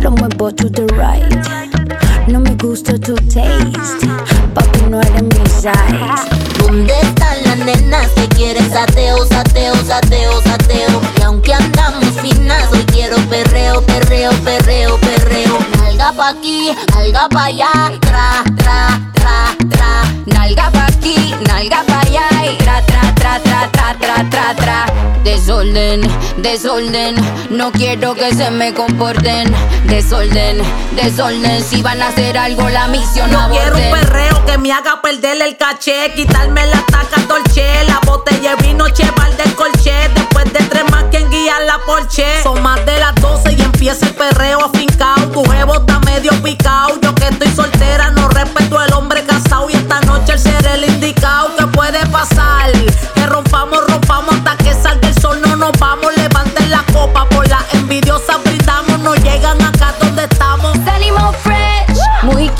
Lo 0.00 0.10
muevo 0.10 0.52
to 0.52 0.70
the 0.70 0.86
right. 0.94 2.28
No 2.28 2.40
me 2.40 2.54
gusta 2.54 2.98
tu 2.98 3.14
taste. 3.14 4.06
Papi, 4.54 4.82
no 4.88 5.00
eres 5.00 5.22
mi 5.22 5.46
size. 5.46 6.53
¿Dónde 6.64 6.94
están 6.98 7.36
las 7.44 7.58
nenas 7.58 8.08
que 8.16 8.26
quieren 8.28 8.70
sateo, 8.70 9.26
sateo, 9.26 9.74
sateo, 9.86 10.40
sateo? 10.42 11.00
Y 11.18 11.22
aunque 11.22 11.52
andamos 11.52 12.06
finas, 12.22 12.64
hoy 12.72 12.82
quiero 12.86 13.16
perreo, 13.28 13.82
perreo, 13.82 14.30
perreo, 14.42 14.98
perreo. 14.98 15.58
Nalga 15.76 16.12
pa' 16.12 16.30
aquí, 16.30 16.70
nalga 16.94 17.28
pa' 17.28 17.44
allá, 17.44 17.92
tra, 18.00 18.42
tra, 18.56 19.00
tra, 19.12 19.54
tra. 19.68 20.02
Nalga 20.24 20.70
pa' 20.70 20.86
aquí, 20.86 21.34
nalga 21.46 21.84
pa' 21.86 22.00
allá 22.00 22.28
y 22.50 22.56
tra, 22.56 22.80
tra, 22.86 23.14
tra, 23.14 23.38
tra, 23.40 23.70
tra, 23.70 23.94
tra, 23.98 24.30
tra, 24.30 24.54
tra. 24.56 24.86
Desorden, 25.22 26.00
desorden, 26.38 27.14
no 27.50 27.72
quiero 27.72 28.14
que 28.14 28.34
se 28.34 28.50
me 28.50 28.72
comporten. 28.72 29.52
Desorden, 29.86 30.58
desorden, 30.96 31.62
si 31.62 31.82
van 31.82 32.00
a 32.02 32.08
hacer 32.08 32.36
algo 32.38 32.68
la 32.68 32.88
misión 32.88 33.30
Yo 33.30 33.38
quiero 33.50 33.76
un 33.76 33.82
aborten. 33.82 33.90
perreo 33.90 34.44
que 34.46 34.58
me 34.58 34.72
haga 34.72 35.00
perder 35.02 35.40
el 35.40 35.56
caché, 35.56 36.12
quitarme 36.14 36.53
la 36.54 36.84
taca 36.86 37.20
dolce, 37.26 37.84
la 37.86 38.00
botella 38.06 38.54
vino 38.56 38.88
cheval 38.88 39.36
del 39.36 39.54
colché, 39.54 40.08
después 40.14 40.44
de 40.52 40.60
tres 40.64 40.84
más 40.90 41.04
quien 41.10 41.28
guía 41.30 41.60
la 41.66 41.78
porche. 41.84 42.42
Son 42.42 42.62
más 42.62 42.84
de 42.86 42.98
las 42.98 43.14
12 43.16 43.52
y 43.52 43.62
empieza 43.62 44.06
el 44.06 44.14
perreo 44.14 44.64
afincao, 44.64 45.28
tu 45.32 45.44
jevo 45.50 45.74
está 45.74 45.98
medio 46.00 46.30
picao, 46.42 46.98
yo 47.00 47.14
que 47.14 47.28
estoy 47.28 47.48
soltera 47.48 48.10
no 48.10 48.28
respeto 48.28 48.78
al 48.78 48.92
hombre 48.92 49.24
casado 49.24 49.68
y 49.68 49.74
esta 49.74 50.00
noche 50.02 50.32
el 50.32 50.38
ser 50.38 50.66
el 50.66 50.84
indicado, 50.84 51.50
¿qué 51.58 51.66
puede 51.66 52.06
pasar? 52.06 52.72
Que 53.14 53.26
rompamos, 53.26 53.84
rompamos 53.88 54.34
hasta 54.34 54.56
que 54.56 54.72
salga 54.74 55.08
el 55.08 55.20
sol, 55.20 55.40
no 55.44 55.56
nos 55.56 55.72
vamos, 55.78 56.14
levanten 56.16 56.70
la 56.70 56.84
copa, 56.92 57.26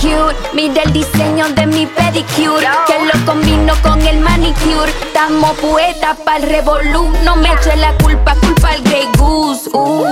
cute. 0.04 0.36
Mira 0.52 0.82
el 0.82 0.92
diseño 0.92 1.48
de 1.50 1.66
mi 1.66 1.86
pedicure, 1.86 2.68
que 2.86 2.96
lo 3.08 3.26
combino 3.26 3.74
con 3.82 4.00
el 4.02 4.20
manicure. 4.20 4.90
Estamos 5.06 5.52
poetas 5.58 6.16
para 6.24 6.38
el 6.38 6.42
revolú. 6.44 7.10
No 7.24 7.36
me 7.36 7.52
eche 7.52 7.74
la 7.76 7.92
culpa, 7.98 8.34
culpa 8.36 8.68
al 8.68 8.82
Grey 8.82 9.08
Goose. 9.18 9.70
Uh. 9.72 10.04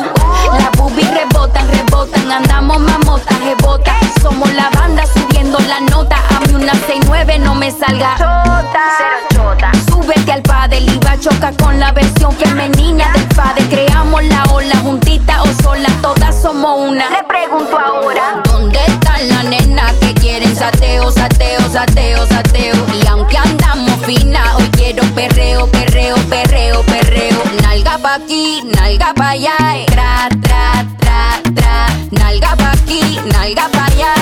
Las 0.58 0.72
boobies 0.76 1.10
rebotan, 1.10 1.68
rebotan. 1.68 1.91
Andamos 1.92 2.80
mamotas, 2.80 3.38
rebotas. 3.40 3.94
Somos 4.22 4.50
la 4.54 4.70
banda 4.70 5.04
subiendo 5.06 5.58
la 5.68 5.80
nota. 5.80 6.16
A 6.34 6.40
mí 6.40 6.54
una 6.54 6.72
69 6.72 7.38
no 7.40 7.54
me 7.54 7.70
salga. 7.70 8.16
Chota. 8.16 9.70
Súbete 9.86 10.32
al 10.32 10.42
padel 10.42 10.88
y 10.88 10.98
va 11.04 11.12
a 11.12 11.20
chocar 11.20 11.54
con 11.58 11.78
la 11.78 11.92
versión 11.92 12.32
femenina 12.32 13.12
del 13.12 13.26
padre. 13.36 13.68
Creamos 13.68 14.24
la 14.24 14.44
ola 14.44 14.76
juntita 14.78 15.42
o 15.42 15.62
sola, 15.62 15.88
todas 16.00 16.40
somos 16.40 16.88
una. 16.88 17.10
Le 17.10 17.22
pregunto 17.24 17.78
ahora, 17.78 18.42
¿dónde 18.44 18.78
están 18.86 19.28
las 19.28 19.44
nenas 19.44 19.92
que 20.00 20.14
quieren 20.14 20.56
sateo, 20.56 21.10
sateo, 21.10 21.60
sateo, 21.70 22.26
sateo? 22.26 22.74
Y 22.94 23.06
aunque 23.08 23.36
andamos 23.36 24.00
fina, 24.06 24.56
hoy 24.56 24.68
quiero 24.70 25.04
perreo, 25.14 25.66
perreo, 25.66 26.16
perreo, 26.30 26.82
perreo. 26.82 27.42
Nalga 27.62 27.98
pa' 27.98 28.14
aquí, 28.14 28.62
nalga 28.74 29.12
pa' 29.14 29.30
allá, 29.30 29.56
eh. 29.74 29.86
tra, 29.86 30.28
tra. 30.40 30.91
Nalga 32.12 32.54
pa' 32.56 32.72
aquí, 32.72 33.18
nalga 33.32 33.68
pa' 33.72 33.86
allá, 33.86 34.21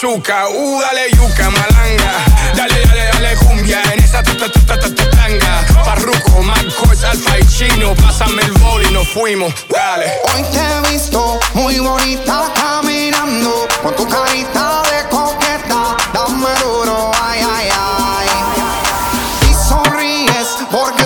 azúcar. 0.00 0.46
Uh, 0.48 0.80
dale 0.80 1.10
yuca, 1.10 1.50
malanga. 1.50 2.12
Dale, 2.54 2.86
dale, 2.86 3.10
dale 3.12 3.36
cumbia 3.36 3.82
en 3.92 4.02
esa 4.02 4.22
ta 4.22 4.32
ta 4.34 4.48
ta 4.48 4.60
ta 4.66 4.76
ta 4.78 4.94
ta 4.94 5.10
tanga. 5.10 5.84
Farruko, 5.84 6.42
Marcos, 6.42 7.04
Alfa 7.04 7.38
y 7.38 7.44
Chino. 7.46 7.94
Pásame 7.94 8.42
el 8.42 8.52
bol 8.52 8.82
y 8.82 8.92
nos 8.92 9.08
fuimos. 9.08 9.52
Dale. 9.68 10.06
Hoy 10.32 10.42
te 10.52 10.58
he 10.58 10.92
visto 10.92 11.38
muy 11.52 11.78
bonita 11.80 12.50
caminando 12.54 13.68
con 13.82 13.94
tu 13.96 14.08
carita 14.08 14.82
de 14.90 15.08
coqueta. 15.10 15.96
Dame 16.14 16.48
duro, 16.62 17.10
ay, 17.22 17.40
ay, 17.42 17.68
ay. 17.68 19.50
Y 19.50 19.54
sonríes 19.68 20.48
porque 20.70 20.99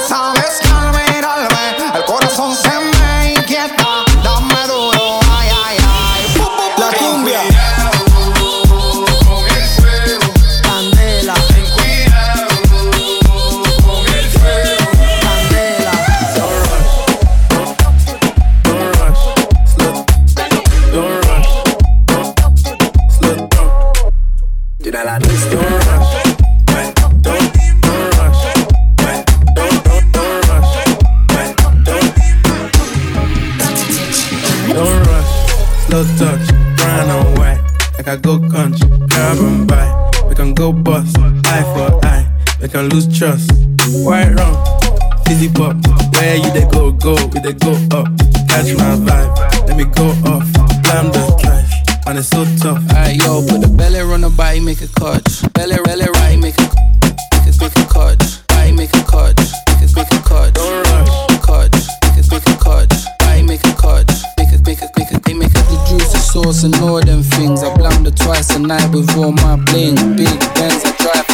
sauce, 66.45 66.65
and 66.65 66.77
all 66.77 67.01
them 67.01 67.23
things. 67.23 67.63
I 67.63 67.73
it 68.07 68.17
twice 68.17 68.51
a 68.51 68.59
night 68.59 68.91
with 68.93 69.17
all 69.17 69.33
my 69.33 69.57
bling. 69.57 70.17
Big 70.17 70.39
Benz, 70.55 70.85
I 70.85 70.93
drive. 71.01 71.27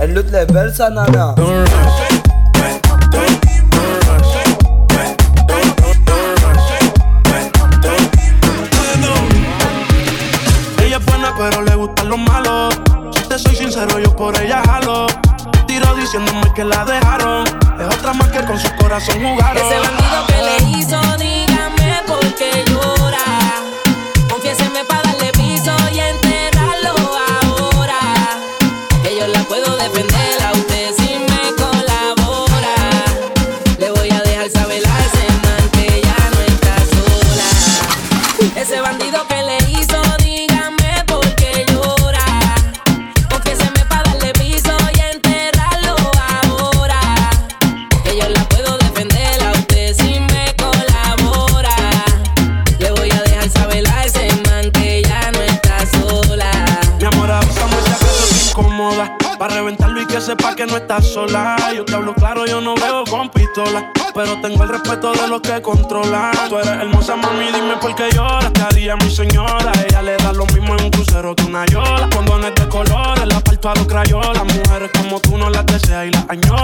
El 0.00 0.14
loot 0.14 0.30
le 0.30 0.44
versa, 0.46 0.90
nana. 0.90 1.34
Don't 1.36 1.68
rush. 1.68 2.20
Buena, 11.06 11.34
pero 11.36 11.62
le 11.62 11.74
gustan 11.74 12.08
los 12.08 12.18
malos. 12.18 12.74
Si 13.14 13.28
te 13.28 13.38
soy 13.38 13.54
sincero, 13.54 13.98
yo 13.98 14.14
por 14.16 14.40
ella 14.40 14.62
jalo. 14.64 15.06
Tiro 15.66 15.94
diciéndome 15.96 16.52
que 16.54 16.64
la 16.64 16.84
dejaron. 16.84 17.44
Es 17.78 17.98
otra 17.98 18.14
más 18.14 18.28
que 18.28 18.44
con 18.44 18.58
su 18.58 18.68
corazón 18.76 19.16
jugaron. 19.20 19.43
Pero 64.14 64.40
tengo 64.40 64.62
el 64.62 64.68
respeto 64.68 65.12
de 65.12 65.26
los 65.26 65.40
que 65.40 65.60
controlan. 65.60 66.32
Tú 66.48 66.56
eres 66.58 66.70
hermosa, 66.70 67.16
mami, 67.16 67.46
dime 67.46 67.76
por 67.80 67.94
qué 67.96 68.10
lloras. 68.14 68.52
Te 68.52 68.62
haría 68.62 68.94
mi 68.94 69.10
señora. 69.10 69.72
Ella 69.88 70.02
le 70.02 70.16
da 70.16 70.32
lo 70.32 70.46
mismo 70.46 70.76
en 70.76 70.84
un 70.84 70.90
crucero 70.90 71.34
que 71.34 71.42
una 71.42 71.66
yola. 71.66 72.08
Condones 72.14 72.54
de 72.54 72.68
colores, 72.68 73.26
la 73.26 73.40
parto 73.40 73.70
a 73.70 73.74
los 73.74 73.86
crayolas. 73.86 74.44
Mujeres 74.44 74.90
como 74.96 75.18
tú 75.18 75.36
no 75.36 75.50
las 75.50 75.66
deseas 75.66 76.06
y 76.06 76.10
las 76.10 76.24
añora. 76.28 76.63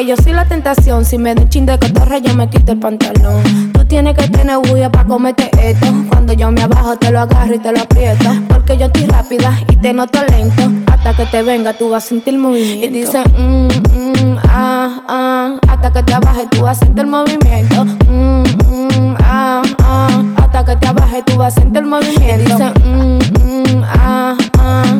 Porque 0.00 0.06
yo 0.06 0.16
soy 0.16 0.32
la 0.32 0.46
tentación. 0.46 1.04
Si 1.04 1.18
me 1.18 1.34
da 1.34 1.42
un 1.42 1.48
chin 1.48 1.66
de 1.66 1.78
cotorra, 1.78 2.18
yo 2.18 2.34
me 2.34 2.48
quito 2.48 2.72
el 2.72 2.78
pantalón. 2.78 3.72
Tú 3.72 3.84
tienes 3.84 4.16
que 4.16 4.28
tener 4.28 4.56
bulla 4.58 4.90
para 4.90 5.06
comerte 5.06 5.50
esto. 5.62 5.86
Cuando 6.08 6.32
yo 6.32 6.50
me 6.50 6.62
abajo, 6.62 6.96
te 6.96 7.10
lo 7.10 7.20
agarro 7.20 7.54
y 7.54 7.58
te 7.58 7.70
lo 7.72 7.80
aprieto. 7.80 8.30
Porque 8.48 8.78
yo 8.78 8.86
estoy 8.86 9.04
rápida 9.06 9.58
y 9.68 9.76
te 9.76 9.92
noto 9.92 10.20
lento. 10.30 10.62
Hasta 10.90 11.14
que 11.14 11.26
te 11.26 11.42
venga, 11.42 11.74
tú 11.74 11.90
vas 11.90 12.04
a 12.04 12.08
sentir 12.08 12.38
movimiento. 12.38 12.86
Y 12.86 12.88
dice, 12.88 13.22
mm, 13.36 13.66
mm, 13.66 14.38
ah, 14.44 15.02
ah. 15.08 15.56
Hasta 15.68 15.92
que 15.92 16.02
te 16.02 16.14
abajes, 16.14 16.48
tú 16.50 16.62
vas 16.62 16.80
a 16.80 16.84
sentir 16.86 17.06
movimiento. 17.06 17.84
Mm, 17.84 18.42
mm, 18.42 19.16
ah, 19.20 19.62
ah. 19.80 20.22
Hasta 20.36 20.64
que 20.64 20.76
te 20.76 20.86
abajes, 20.86 21.24
tú 21.26 21.36
vas 21.36 21.56
a 21.56 21.60
sentir 21.60 21.82
movimiento. 21.82 22.24
Y 22.24 22.38
dice, 22.38 22.72
mm, 22.86 23.78
mm, 23.78 23.84
ah, 23.84 24.36
ah. 24.58 24.99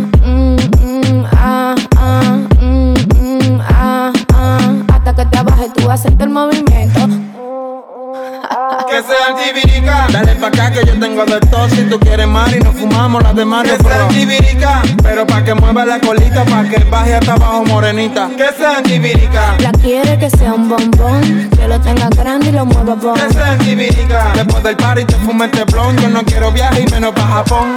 Que 9.00 9.06
sea 9.06 9.26
antibirica. 9.28 10.06
Dale 10.12 10.34
pa' 10.36 10.48
acá 10.48 10.70
que 10.70 10.84
yo 10.84 10.98
tengo 11.00 11.24
de 11.24 11.40
todo. 11.40 11.70
Si 11.70 11.84
tú 11.84 11.98
quieres 11.98 12.26
más 12.26 12.54
y 12.54 12.60
nos 12.60 12.74
fumamos 12.74 13.22
las 13.22 13.34
de 13.34 13.46
Mario 13.46 13.78
Que 13.78 13.82
sea 13.84 14.02
antibirica. 14.02 14.82
Pero 15.02 15.26
pa' 15.26 15.42
que 15.42 15.54
mueva 15.54 15.86
la 15.86 15.98
colita, 16.00 16.44
pa' 16.44 16.64
que 16.64 16.84
baje 16.84 17.14
hasta 17.14 17.32
abajo 17.32 17.64
morenita. 17.64 18.28
Que 18.36 18.48
sea 18.58 18.76
antibirica. 18.76 19.56
La 19.60 19.72
quiere 19.72 20.18
que 20.18 20.28
sea 20.28 20.52
un 20.52 20.68
bombón, 20.68 21.48
que 21.56 21.66
lo 21.66 21.80
tenga 21.80 22.10
grande 22.10 22.50
y 22.50 22.52
lo 22.52 22.66
mueva 22.66 22.94
bon. 22.94 23.14
Que 23.14 23.32
sea 23.32 23.52
antibirica. 23.52 24.32
Después 24.34 24.62
del 24.62 24.76
party 24.76 25.04
te 25.06 25.14
fume 25.14 25.46
este 25.46 25.64
blon. 25.64 25.96
Yo 25.96 26.10
no 26.10 26.22
quiero 26.22 26.52
viaje 26.52 26.84
y 26.86 26.90
menos 26.90 27.14
pa' 27.14 27.26
Japón. 27.26 27.76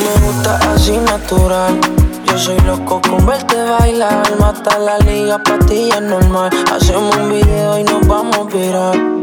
Me 0.00 0.26
gusta 0.26 0.58
así 0.72 0.96
natural. 0.96 1.78
Yo 2.26 2.38
soy 2.38 2.58
loco 2.60 3.00
con 3.02 3.26
verte 3.26 3.56
bailar. 3.62 4.22
Mata 4.38 4.78
la 4.78 4.98
liga, 4.98 5.42
pa' 5.42 5.58
ti 5.66 5.90
es 5.90 6.00
normal. 6.00 6.50
Hacemos 6.72 7.14
un 7.16 7.30
video 7.30 7.78
y 7.78 7.84
nos 7.84 8.06
vamos 8.06 8.52
viral. 8.52 9.20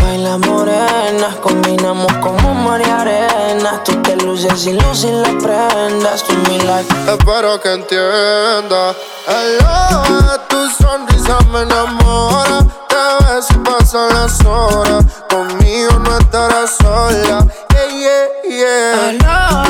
Baila 0.00 0.38
morena, 0.38 1.34
combinamos 1.42 2.12
como 2.18 2.54
mar 2.54 2.80
y 2.80 2.90
arena. 2.90 3.82
Tú 3.84 3.92
te 4.02 4.16
luces 4.16 4.66
y 4.66 4.74
luces 4.74 5.10
las 5.10 5.42
prendas. 5.42 6.22
Tú 6.22 6.34
mi 6.48 6.58
like. 6.60 6.94
Espero 7.08 7.60
que 7.60 7.72
entienda. 7.72 8.94
Hello, 9.26 10.38
tu 10.48 10.70
sonrisa 10.70 11.38
me 11.50 11.62
enamora. 11.62 12.58
Te 12.88 13.24
ves 13.24 13.46
y 13.50 13.58
pasan 13.58 14.14
las 14.14 14.44
horas. 14.44 15.04
Conmigo 15.28 15.98
no 15.98 16.18
estarás 16.18 16.76
sola. 16.80 17.46
Yeah, 17.72 18.28
yeah, 18.48 19.18
yeah. 19.18 19.63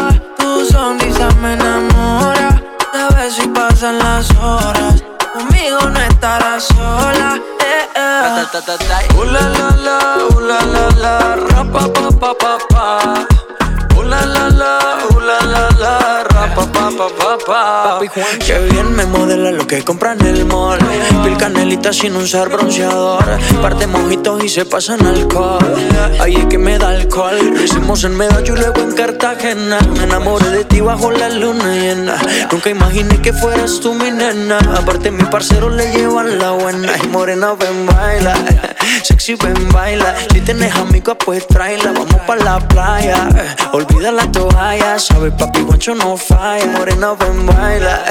Pasan 3.85 3.99
las 3.99 4.30
horas. 4.37 5.05
Conmigo 5.32 5.80
no 5.91 6.01
estarás 6.01 6.64
sola. 6.64 7.39
Eh, 7.61 7.89
eh. 7.95 8.47
La 9.30 9.51
la 9.51 9.70
la, 9.76 10.16
la 10.41 10.64
la 10.64 10.91
la, 10.97 11.37
ra 11.37 11.64
pa 11.72 11.93
pa 11.93 12.09
pa 12.11 12.35
pa 12.35 12.59
pa. 12.68 13.43
Uh 14.05 14.07
la 14.07 14.27
la 14.27 14.49
la, 14.51 14.99
uh 15.09 15.21
la 15.21 15.39
la 15.53 15.69
la, 15.81 16.25
ra 16.25 16.55
pa 16.55 16.67
pa 16.67 16.91
pa 16.91 17.09
pa 17.19 17.39
pa. 17.47 18.01
Que 18.45 18.59
bien 18.71 18.95
me 18.95 19.07
modela 19.07 19.51
lo 19.51 19.67
que 19.67 19.83
compra 19.83 20.13
en 20.13 20.27
el 20.27 20.45
mall. 20.45 20.79
Pil 21.25 21.37
canelita 21.39 21.91
sin 21.91 22.15
usar 22.17 22.51
bronceador. 22.51 23.25
Parte 23.63 23.87
mojitos 23.87 24.45
y 24.45 24.51
se 24.51 24.67
pasan 24.67 25.07
alcohol. 25.07 25.75
Ahí 26.21 26.35
es 26.35 26.47
que 26.47 26.59
me 26.59 26.79
da 26.79 26.91
alcohol. 26.91 27.39
Lo 27.55 27.63
hicimos 27.63 28.05
en 28.05 28.15
Medallo 28.15 28.55
y 28.55 28.59
luego 28.59 28.81
en 28.83 28.93
Cartagena. 28.93 29.79
Me 29.97 30.05
enamoré 30.05 30.51
de 30.51 30.65
ti 30.65 30.81
bajo 30.81 31.11
la 31.11 31.31
luna 31.31 31.75
llena. 31.75 32.17
Nunca 32.53 32.69
imaginé 32.69 33.23
que 33.23 33.33
fueras 33.33 33.81
tú 33.81 33.95
mi 33.95 34.11
nena. 34.11 34.59
Aparte, 34.77 35.11
mi 35.11 35.25
parcero 35.25 35.71
le 35.71 35.91
llevan 35.93 36.39
la 36.39 36.51
buena. 36.51 36.93
Y 37.03 37.09
morena, 37.09 37.55
ven, 37.55 37.87
baila. 37.87 38.35
Sexy, 39.05 39.35
ven, 39.35 39.69
baila. 39.71 40.15
Si 40.33 40.41
tienes 40.41 40.75
amigos, 40.75 41.19
pues 41.23 41.47
tráela. 41.47 41.93
Vamos 41.93 42.21
pa' 42.27 42.37
la 42.37 42.59
playa. 42.59 43.29
Olvida 43.73 44.11
la 44.11 44.33
toalla. 44.33 44.99
Sabes, 44.99 45.35
papi, 45.35 45.61
guancho 45.61 45.95
no 45.95 46.17
falla. 46.17 46.67
Morena, 46.79 47.13
ven, 47.13 47.45
baila. 47.45 48.03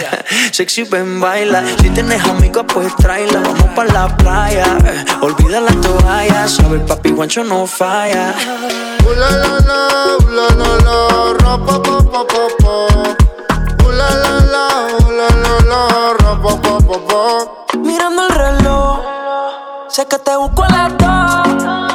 Sexy, 0.51 0.83
ven, 0.83 1.19
baila. 1.19 1.63
Si 1.81 1.89
tienes 1.89 2.23
amigos, 2.25 2.65
pues 2.71 2.95
tráela. 2.97 3.39
Vamos 3.39 3.69
pa' 3.75 3.85
la 3.85 4.15
playa. 4.17 4.77
Olvida 5.21 5.61
la 5.61 5.71
toalla. 5.81 6.47
Sabes, 6.47 6.81
papi, 6.81 7.09
guancho 7.09 7.43
no 7.43 7.65
falla. 7.65 8.35
Ooh 9.05 9.15
la 9.15 9.31
la 9.31 9.59
la, 9.69 9.79
ooh 10.15 10.29
la 10.29 10.47
la 10.85 11.33
ra 11.39 11.57
pa. 11.65 11.75
Ooh 13.83 13.91
la 13.91 14.09
la 14.21 14.33
la, 14.53 14.67
la 15.67 16.13
ra. 16.19 16.23
Sé 19.93 20.07
que 20.07 20.17
te 20.17 20.35
busco 20.35 20.63
a 20.63 20.69
las 20.69 20.97
dos, 20.97 21.92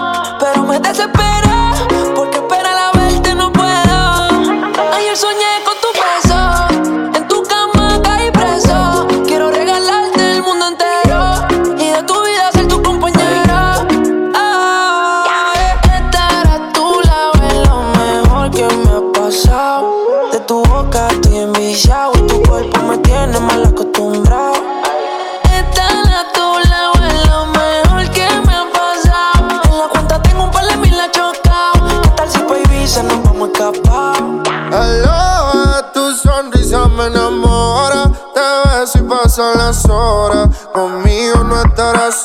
pasan 39.29 39.59
las 39.59 39.85
horas, 39.91 40.49
conmigo 40.73 41.45
no 41.45 41.61
estarás 41.61 42.23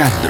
Alejandro. 0.00 0.29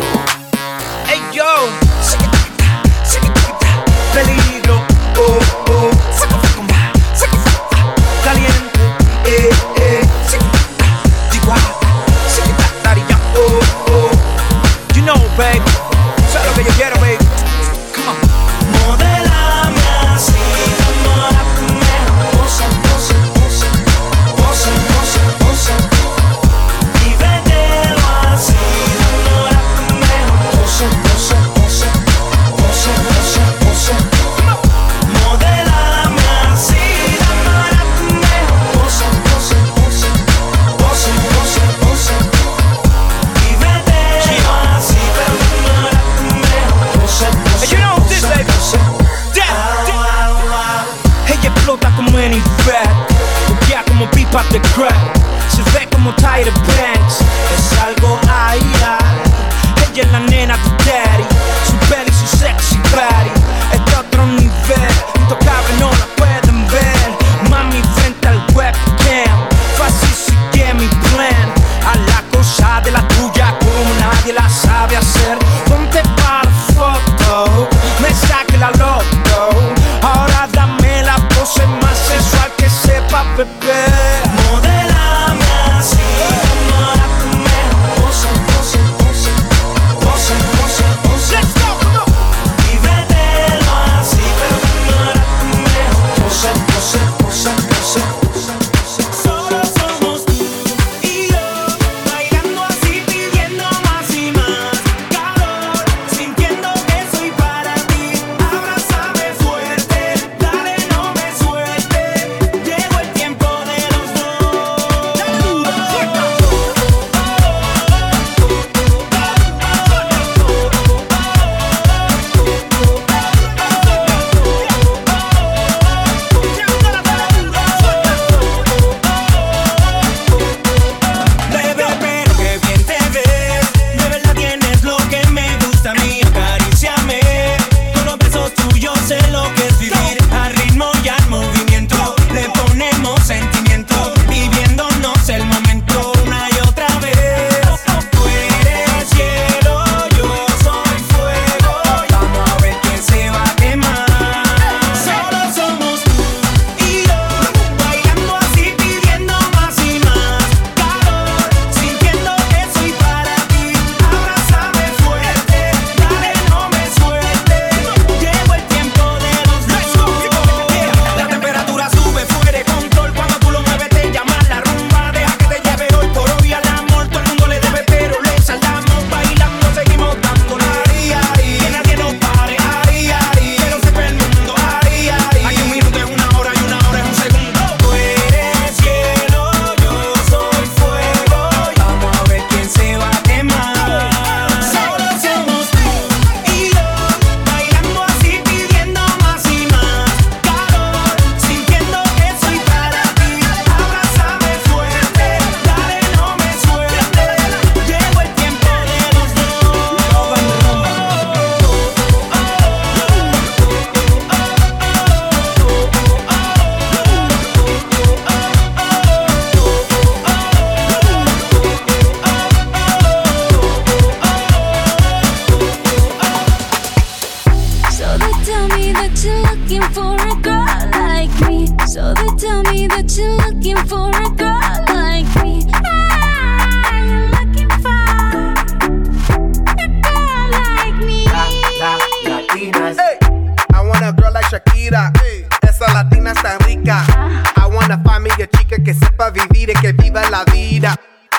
pa' 248.11 248.47
chica 248.59 248.77
que 248.83 248.93
sepa 248.93 249.31
vivir 249.31 249.71
y 249.71 249.75
que 249.81 249.93
viva 249.93 250.29
la 250.31 250.45
vida. 250.45 250.97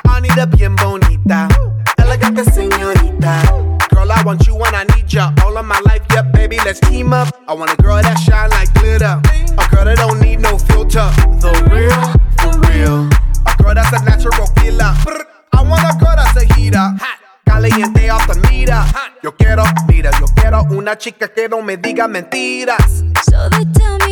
Anita 0.09 0.45
bien 0.45 0.75
bonita, 0.75 1.47
elegante 1.97 2.45
señorita. 2.45 3.41
Girl, 3.89 4.11
I 4.11 4.23
want 4.23 4.47
you 4.47 4.55
when 4.55 4.73
I 4.73 4.85
need 4.95 5.07
ya. 5.07 5.33
All 5.43 5.57
of 5.57 5.65
my 5.65 5.79
life, 5.85 6.03
yeah, 6.13 6.21
baby, 6.21 6.57
let's 6.63 6.79
team 6.79 7.13
up. 7.13 7.27
I 7.47 7.53
want 7.53 7.71
a 7.71 7.75
girl 7.81 8.01
that 8.01 8.17
shine 8.19 8.49
like 8.51 8.73
glitter. 8.73 9.19
A 9.57 9.75
girl 9.75 9.85
that 9.85 9.97
don't 9.97 10.21
need 10.21 10.39
no 10.39 10.57
filter. 10.57 11.11
The 11.41 11.51
real, 11.69 12.01
the 12.39 12.49
real. 12.69 13.09
A 13.45 13.55
girl 13.61 13.75
that's 13.75 13.91
a 13.91 14.03
natural 14.05 14.47
killer. 14.55 14.93
I 15.51 15.61
want 15.61 15.83
a 15.83 15.93
girl 15.99 16.15
that's 16.15 16.37
a 16.37 16.45
heater. 16.53 16.95
Caliente 17.45 18.09
off 18.09 18.27
the. 18.27 18.41
Yo 19.23 19.35
quiero, 19.35 19.63
mira, 19.87 20.09
yo 20.19 20.25
quiero 20.33 20.63
una 20.71 20.97
chica 20.97 21.27
que 21.27 21.47
no 21.47 21.61
me 21.61 21.77
diga 21.77 22.07
mentiras. 22.07 23.03
So 23.29 23.49
they 23.49 23.65
tell 23.65 23.99
me 23.99 24.10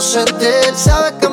inocente, 0.00 0.48
él 0.66 0.74
que 1.20 1.29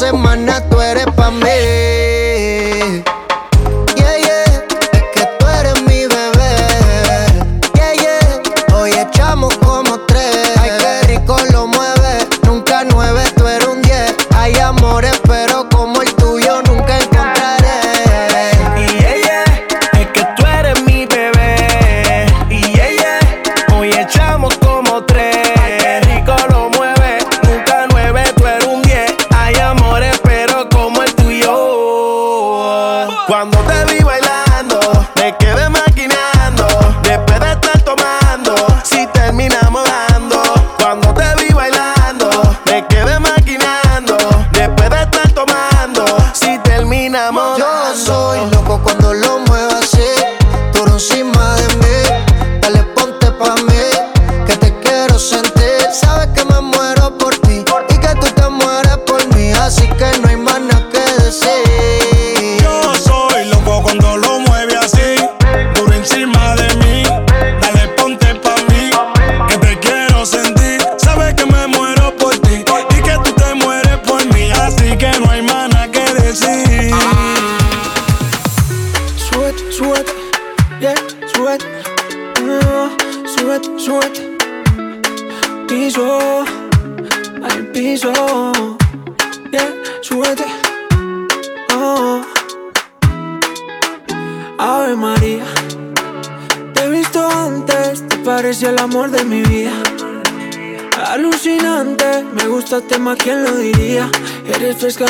semana 0.00 0.69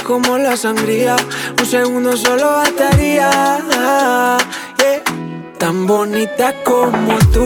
como 0.04 0.38
la 0.38 0.56
sangría. 0.56 1.16
Un 1.58 1.66
segundo 1.66 2.16
solo 2.16 2.52
bastaría. 2.52 3.58
Tan 5.58 5.86
bonita 5.86 6.54
como 6.64 7.18
tú 7.32 7.44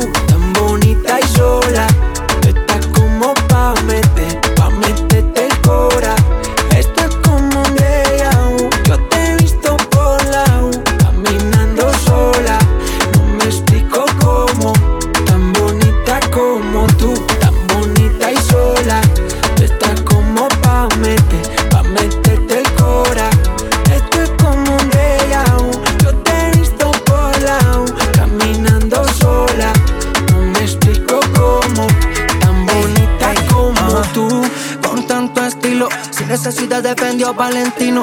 defendió 36.82 37.34
Valentino. 37.34 38.02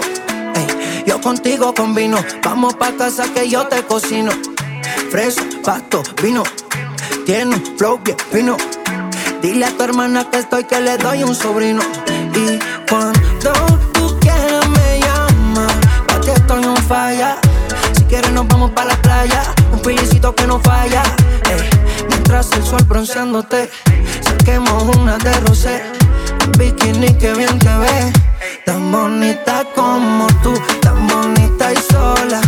Yo 1.05 1.19
contigo 1.19 1.73
combino. 1.73 2.17
Vamos 2.43 2.75
pa' 2.75 2.91
casa 2.91 3.23
que 3.33 3.49
yo 3.49 3.67
te 3.67 3.83
cocino. 3.83 4.31
Fresco, 5.09 5.43
pasto, 5.63 6.03
vino. 6.21 6.43
Tiene 7.25 7.55
un 7.55 7.77
flow 7.77 7.99
bien 8.03 8.17
fino. 8.31 8.57
Dile 9.41 9.65
a 9.65 9.71
tu 9.71 9.83
hermana 9.83 10.29
que 10.29 10.39
estoy, 10.39 10.63
que 10.65 10.79
le 10.79 10.97
doy 10.97 11.23
un 11.23 11.35
sobrino. 11.35 11.81
Y 12.35 12.59
cuando 12.89 13.51
tú 13.93 14.17
quieras 14.19 14.67
me 14.69 14.99
llama, 14.99 15.67
pa' 16.07 16.21
ti 16.21 16.29
estoy 16.29 16.65
un 16.65 16.77
falla. 16.77 17.37
Si 17.93 18.03
quieres 18.05 18.31
nos 18.31 18.47
vamos 18.47 18.71
pa' 18.71 18.85
la 18.85 19.01
playa, 19.01 19.43
un 19.71 19.79
pilicito 19.81 20.33
que 20.35 20.45
no 20.47 20.59
falla. 20.59 21.03
Mientras 22.09 22.51
el 22.53 22.63
sol 22.63 22.83
bronceándote, 22.85 23.69
saquemos 24.21 24.95
una 24.97 25.17
de 25.17 25.33
rosé. 25.41 25.81
Un 26.45 26.51
bikini 26.53 27.13
que 27.15 27.33
bien 27.33 27.59
te 27.59 27.75
ve 27.77 28.30
tan 28.65 28.91
bonita 28.91 29.63
como 29.75 30.27
tú, 30.43 30.53
tan 30.81 31.07
bonita 31.07 31.73
y 31.73 31.77
sola. 31.77 32.41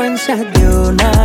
Consecuencias 0.00 0.52
de 0.54 0.66
una 0.66 1.19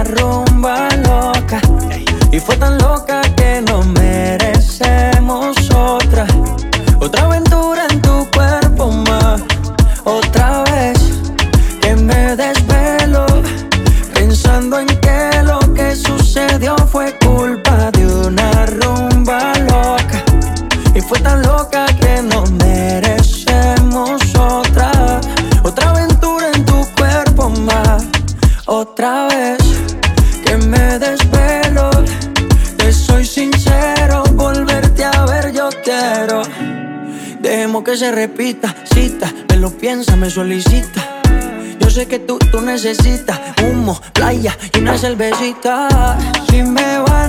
Yo 41.80 41.90
sé 41.90 42.08
que 42.08 42.20
tú, 42.20 42.38
tú 42.52 42.60
necesitas 42.60 43.40
humo, 43.64 44.02
playa 44.12 44.58
y 44.74 44.80
una 44.80 44.98
cervecita. 44.98 46.18
Si 46.50 46.62
me 46.62 47.00
va 47.00 47.25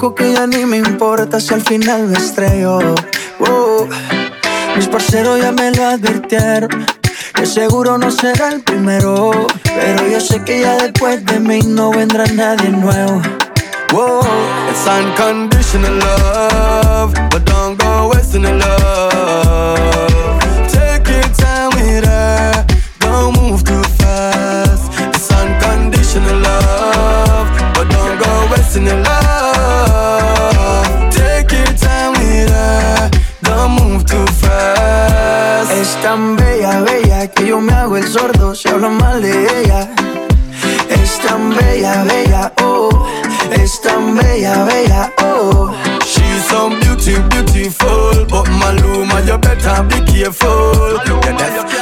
loco 0.00 0.14
que 0.14 0.32
ya 0.32 0.46
ni 0.46 0.64
me 0.64 0.78
importa 0.78 1.40
si 1.40 1.52
al 1.52 1.60
final 1.60 2.06
me 2.08 2.16
estrello. 2.16 2.78
Wow. 3.38 3.86
Mis 4.74 4.88
parceros 4.88 5.38
ya 5.40 5.52
me 5.52 5.70
lo 5.72 5.84
advirtieron, 5.84 6.86
que 7.34 7.44
seguro 7.44 7.98
no 7.98 8.10
será 8.10 8.48
el 8.48 8.62
primero. 8.62 9.30
Pero 9.62 10.08
yo 10.08 10.20
sé 10.20 10.42
que 10.42 10.60
ya 10.60 10.76
después 10.78 11.22
de 11.26 11.38
mí 11.40 11.60
no 11.66 11.90
vendrá 11.90 12.24
nadie 12.26 12.70
nuevo. 12.70 13.20
Wow. 13.92 14.22
It's 14.70 14.86
unconditional 14.86 15.98
love, 15.98 17.12
but 17.30 17.44
don't 17.44 17.78
go 17.78 18.08
wasting 18.08 18.42
the 18.42 18.54
love. 18.54 18.99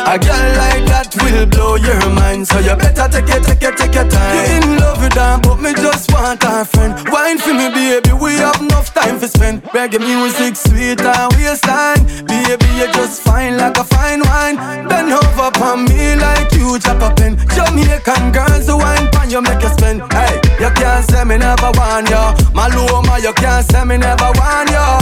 A 0.09 0.19
girl 0.19 0.49
like 0.57 0.85
that 0.89 1.13
will 1.21 1.45
blow 1.45 1.77
your 1.77 2.01
mind, 2.17 2.49
so 2.49 2.59
you 2.61 2.75
better 2.77 3.05
take 3.13 3.29
it, 3.29 3.45
take 3.45 3.61
it, 3.61 3.77
take 3.77 3.95
your 3.95 4.09
time. 4.09 4.33
You 4.33 4.57
in 4.57 4.81
love 4.81 5.01
with 5.05 5.13
her, 5.13 5.37
but 5.37 5.61
me 5.61 5.75
just 5.75 6.11
want 6.13 6.43
her 6.43 6.65
friend. 6.65 6.97
Wine 7.13 7.37
for 7.37 7.53
me, 7.53 7.69
baby, 7.69 8.17
we 8.17 8.41
have 8.41 8.57
enough 8.61 8.95
time 8.95 9.21
to 9.21 9.29
spend. 9.29 9.63
Reggae 9.77 10.01
music, 10.01 10.57
sweet 10.57 11.01
and 11.05 11.29
waistline. 11.37 12.01
Baby, 12.25 12.69
you 12.81 12.89
just 12.97 13.21
fine 13.21 13.59
like 13.59 13.77
a 13.77 13.85
fine 13.85 14.25
wine. 14.25 14.57
Bend 14.89 15.13
over 15.13 15.53
on 15.61 15.85
me 15.85 16.17
like 16.17 16.53
you 16.57 16.79
chop 16.81 17.05
a 17.05 17.13
pen. 17.13 17.37
Jamaican 17.53 18.33
girls, 18.33 18.65
the 18.65 18.77
wine 18.77 19.13
pan 19.13 19.29
you 19.29 19.43
make 19.43 19.61
you 19.61 19.69
spend. 19.77 20.01
Hey, 20.13 20.41
you 20.57 20.73
can't 20.73 21.05
say 21.05 21.25
me 21.25 21.37
never 21.37 21.69
want 21.77 22.09
you. 22.09 22.25
Maluma, 22.57 23.21
you 23.21 23.33
can't 23.37 23.61
say 23.69 23.85
me 23.85 23.99
never 23.99 24.33
want 24.41 24.73
you. 24.73 24.97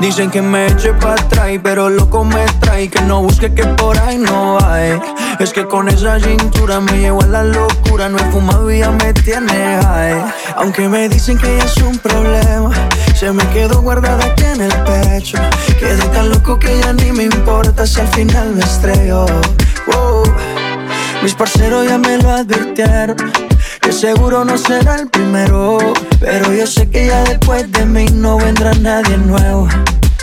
Dicen 0.00 0.30
que 0.30 0.42
me 0.42 0.66
eche 0.66 0.92
para 0.94 1.14
atrás, 1.14 1.50
pero 1.62 1.88
loco 1.88 2.24
me 2.24 2.44
trae. 2.60 2.88
Que 2.88 3.00
no 3.02 3.22
busque 3.22 3.52
que 3.52 3.64
por 3.64 3.98
ahí 3.98 4.18
no 4.18 4.58
hay. 4.64 5.00
Es 5.40 5.52
que 5.52 5.66
con 5.66 5.88
esa 5.88 6.20
cintura 6.20 6.80
me 6.80 6.92
llevo 6.98 7.22
a 7.22 7.26
la 7.26 7.44
locura. 7.44 8.08
No 8.08 8.18
he 8.18 8.24
fumado 8.30 8.70
y 8.70 8.80
ya 8.80 8.90
me 8.90 9.12
tiene 9.14 9.80
high. 9.82 10.22
Aunque 10.56 10.88
me 10.88 11.08
dicen 11.08 11.38
que 11.38 11.58
es 11.58 11.76
un 11.78 11.98
problema, 11.98 12.70
se 13.14 13.32
me 13.32 13.46
quedó 13.48 13.80
guardada 13.80 14.24
aquí 14.24 14.44
en 14.44 14.60
el 14.60 14.72
pecho. 14.84 15.38
Quedé 15.78 16.02
tan 16.08 16.30
loco 16.30 16.58
que 16.58 16.78
ya 16.78 16.92
ni 16.92 17.12
me 17.12 17.24
importa 17.24 17.86
si 17.86 18.00
al 18.00 18.08
final 18.08 18.54
me 18.54 18.64
estrello. 18.64 19.26
Wow. 19.86 20.24
Mis 21.22 21.34
parceros 21.34 21.88
ya 21.88 21.98
me 21.98 22.18
lo 22.18 22.30
advirtieron. 22.30 23.16
Seguro 23.92 24.44
no 24.44 24.58
será 24.58 24.96
el 24.96 25.08
primero. 25.08 25.78
Pero 26.20 26.52
yo 26.52 26.66
sé 26.66 26.88
que 26.90 27.06
ya 27.06 27.24
después 27.24 27.70
de 27.72 27.84
mí 27.86 28.06
no 28.12 28.38
vendrá 28.38 28.72
nadie 28.74 29.16
nuevo. 29.18 29.68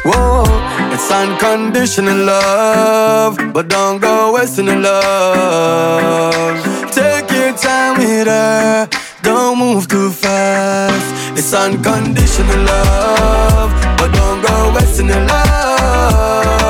Whoa. 0.06 0.44
It's 0.94 1.10
unconditional 1.10 2.26
love, 2.26 3.38
but 3.52 3.68
don't 3.68 4.00
go 4.00 4.34
wasting 4.34 4.68
the 4.68 4.76
love. 4.76 6.34
Take 6.92 7.32
your 7.32 7.54
time 7.56 7.98
with 7.98 8.28
her, 8.28 8.88
Don't 9.24 9.58
move 9.58 9.88
too 9.88 10.12
fast. 10.12 11.38
It's 11.38 11.54
unconditional 11.54 12.60
love, 12.64 13.72
but 13.98 14.12
don't 14.14 14.42
go 14.42 14.74
wasting 14.76 15.08
your 15.08 15.26
love. 15.26 16.66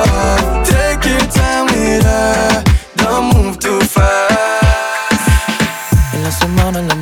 Take 0.66 1.04
your 1.06 1.20
time 1.32 1.66
with 1.66 2.06
her. 2.06 2.64
Don't 2.96 3.34
move 3.36 3.60
too 3.60 3.82
fast. 3.82 4.33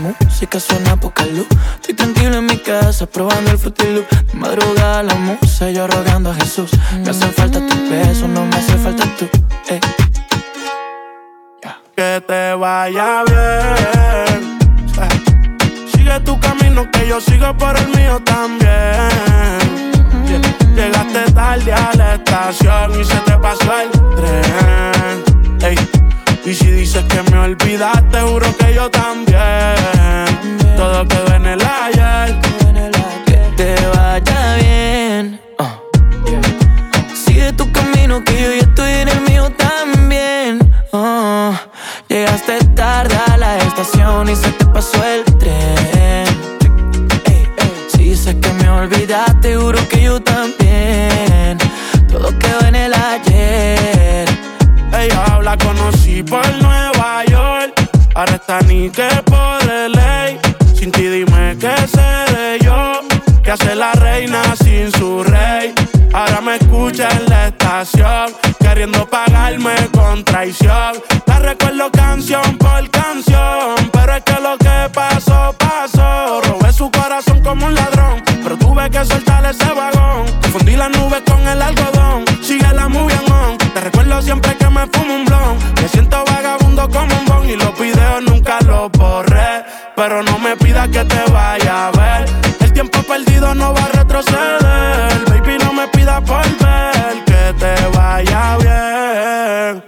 Música 0.02 0.60
suena 0.60 0.95
poca 0.95 1.26
luz. 1.26 1.47
Estoy 1.76 1.93
tranquilo 1.93 2.38
en 2.38 2.45
mi 2.45 2.58
casa 2.58 3.06
probando 3.06 3.52
el 3.52 3.58
Fruity 3.58 3.86
De 3.86 4.06
madrugada 4.34 5.04
la 5.04 5.16
musa 5.16 5.70
yo 5.70 5.88
rogando 5.88 6.32
a 6.32 6.36
Jesús. 6.36 6.72
Me 7.04 7.10
hacen 7.10 7.32
falta 7.34 7.60
tu 7.66 7.89
peso, 7.89 8.28
no 8.28 8.45
me 8.45 8.56
hace 8.56 8.78
falta 8.78 9.04
tú. 9.18 9.30
Eh. 9.70 9.80
Que 11.95 12.24
te 12.28 12.54
vaya 12.56 13.24
bien. 13.28 14.60
Sigue 15.91 16.20
tu 16.22 16.39
camino 16.39 16.89
que 16.91 17.08
yo 17.08 17.22
sigo 17.22 17.56
por 17.58 17.78
el 17.78 17.88
mío 17.89 18.20
también. 18.24 18.72
Llegaste 20.76 21.32
tarde 21.34 21.74
a 21.74 21.91
la 21.95 22.16
estación 22.16 22.99
y 22.99 23.06
se 23.06 23.18
te 23.18 23.38
pasó 23.38 23.72
el 23.82 23.91
tren. 24.16 26.01
Y 26.43 26.55
si 26.55 26.71
dices 26.71 27.03
que 27.05 27.21
me 27.31 27.37
olvidaste, 27.37 28.21
juro 28.21 28.47
que 28.57 28.73
yo 28.73 28.89
también. 28.89 29.75
Todo 30.75 31.07
quedó 31.07 31.35
en 31.35 31.45
el 31.45 31.61
ayer. 31.61 32.39
Que 33.25 33.37
te 33.55 33.75
vaya 33.95 34.55
bien. 34.55 35.39
Ah. 35.59 35.77
Sigue 37.13 37.53
tu 37.53 37.71
camino 37.71 38.23
que 38.23 38.41
yo 38.41 38.51
ya 38.53 38.63
estoy 38.69 38.91
en 38.91 39.09
el 39.09 39.21
mío 39.21 39.51
también. 39.51 40.73
Ah. 40.91 41.61
Llegaste 42.09 42.57
tarde 42.75 43.15
a 43.27 43.37
la 43.37 43.57
estación 43.59 44.27
y 44.29 44.35
se 44.35 44.51
te 44.51 44.65
pasó 44.65 45.03
el 45.05 45.23
tren. 45.37 46.25
Si 47.89 48.03
dices 48.09 48.35
que 48.41 48.51
me 48.53 48.67
olvidaste, 48.67 49.55
juro 49.57 49.87
que 49.87 50.01
yo 50.03 50.20
Habla, 55.41 55.57
conocí 55.57 56.21
por 56.21 56.47
Nueva 56.61 57.25
York. 57.25 57.73
Ahora 58.13 58.35
está 58.35 58.59
ni 58.61 58.91
que 58.91 59.07
por 59.25 59.65
ley. 59.65 60.39
Sin 60.75 60.91
ti 60.91 61.07
dime 61.07 61.57
qué 61.59 61.73
seré 61.87 62.59
yo. 62.63 62.99
Que 63.43 63.49
hace 63.49 63.73
la 63.73 63.91
reina 63.93 64.43
sin 64.63 64.91
su 64.91 65.23
rey. 65.23 65.73
Ahora 66.13 66.41
me 66.41 66.57
escucha 66.57 67.09
en 67.09 67.25
la 67.27 67.47
estación, 67.47 68.33
queriendo 68.59 69.07
pagarme 69.07 69.73
con 69.91 70.23
traición. 70.23 71.01
La 71.25 71.39
recuerdo 71.39 71.91
canción 71.91 72.59
por 72.59 72.87
canción, 72.91 73.01
Pero 90.04 90.24
no 90.24 90.39
me 90.39 90.58
pidas 90.58 90.88
que 90.88 91.06
te 91.06 91.32
vaya 91.32 91.89
a 91.89 91.91
ver. 91.91 92.26
El 92.60 92.74
tiempo 92.74 93.04
perdido 93.04 93.54
no 93.54 93.72
va 93.72 93.84
a 93.84 93.88
retroceder. 93.89 95.26
Baby, 95.30 95.60
no 95.64 95.74
me 95.74 95.88
pidas 95.89 96.20
por 96.22 96.43
ver 96.58 97.24
que 97.24 97.54
te 97.60 97.76
vaya 97.95 98.58
bien. 98.58 99.84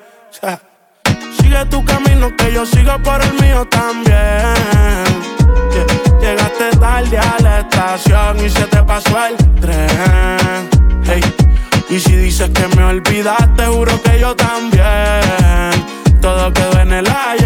Sigue 1.41 1.65
tu 1.65 1.83
camino 1.83 2.31
que 2.37 2.53
yo 2.53 2.63
sigo 2.63 2.95
por 3.01 3.23
el 3.23 3.33
mío 3.41 3.67
también. 3.71 4.53
Llegaste 6.21 6.77
tarde 6.79 7.17
a 7.17 7.35
la 7.41 7.59
estación 7.61 8.45
y 8.45 8.51
se 8.51 8.65
te 8.65 8.83
pasó 8.83 9.17
el 9.25 9.35
tren. 9.61 10.69
Y 11.89 11.99
si 11.99 12.15
dices 12.17 12.51
que 12.51 12.67
me 12.75 12.83
olvidaste, 12.83 13.65
juro 13.65 13.99
que 14.03 14.19
yo 14.19 14.35
también. 14.35 15.71
Todo 16.21 16.53
quedó 16.53 16.81
en 16.81 16.93
el 16.93 17.07
ayer. 17.07 17.42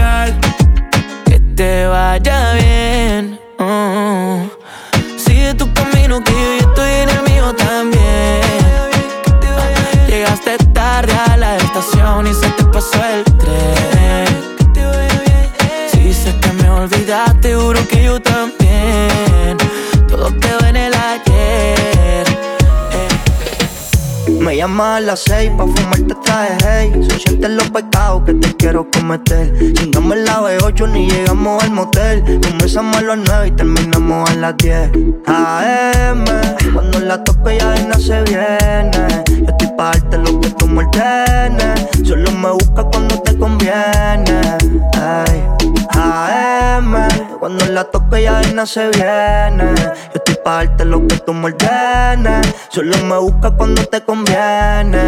Llamas 24.67 24.97
a 24.97 24.99
las 24.99 25.19
seis 25.21 25.49
pa' 25.57 25.65
fumarte 25.65 26.15
traje 26.23 26.57
hey. 26.63 26.91
Son 27.07 27.19
siete 27.19 27.49
los 27.49 27.69
pecados 27.69 28.23
que 28.25 28.33
te 28.33 28.55
quiero 28.55 28.89
cometer. 28.91 29.73
Chingamos 29.73 30.17
la 30.17 30.41
B8 30.41 30.91
ni 30.91 31.09
llegamos 31.09 31.63
al 31.63 31.71
motel. 31.71 32.23
Comenzamos 32.41 32.97
a 32.97 33.01
las 33.01 33.17
nueve 33.17 33.47
y 33.47 33.51
terminamos 33.51 34.29
a 34.29 34.35
las 34.35 34.57
10 34.57 34.91
AM 35.27 36.25
Cuando 36.73 36.99
la 36.99 37.23
toco 37.23 37.49
ya 37.49 37.71
de 37.71 37.93
se 37.93 38.21
viene. 38.23 39.23
Yo 39.27 39.45
estoy 39.47 39.69
pa' 39.77 39.91
darte 39.91 40.17
lo 40.17 40.39
que 40.41 40.49
tú 40.49 40.67
me 40.67 40.83
ordenes. 40.83 41.87
Solo 42.03 42.31
me 42.31 42.51
busca 42.51 42.83
cuando 42.83 43.21
te 43.21 43.37
conviene. 43.37 44.41
Ay. 44.93 45.43
AM 45.93 47.36
Cuando 47.39 47.65
la 47.67 47.83
toco 47.83 48.17
ya 48.17 48.39
de 48.41 48.65
se 48.65 48.89
viene 48.89 49.75
Yo 49.75 50.15
estoy 50.15 50.37
pa' 50.43 50.55
darte 50.65 50.85
lo 50.85 51.05
que 51.07 51.17
tú 51.17 51.33
me 51.33 51.45
ordenes 51.45 52.47
Solo 52.69 52.97
me 53.03 53.17
busca 53.17 53.51
cuando 53.51 53.83
te 53.85 54.01
conviene. 54.01 55.07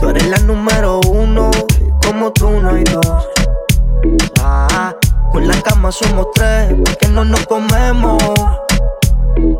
Tú 0.00 0.08
eres 0.08 0.28
la 0.28 0.38
número 0.38 1.00
uno, 1.08 1.50
como 2.02 2.32
tú 2.32 2.48
no 2.48 2.70
hay 2.70 2.84
dos. 2.84 3.28
Ah, 4.42 4.94
con 5.30 5.46
la 5.46 5.60
cama 5.60 5.92
somos 5.92 6.28
tres, 6.34 6.74
porque 6.84 7.08
no 7.08 7.24
nos 7.24 7.46
comemos. 7.46 8.22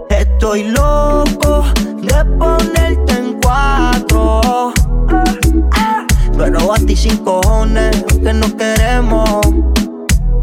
Estoy 0.08 0.64
loco 0.70 1.64
de 2.00 2.24
ponerte 2.38 3.12
en 3.12 3.38
cuatro. 3.42 4.72
Pero 6.38 6.72
a 6.72 6.78
ti 6.78 6.96
sin 6.96 7.18
cojones, 7.18 8.02
que 8.22 8.32
no 8.32 8.56
queremos. 8.56 9.40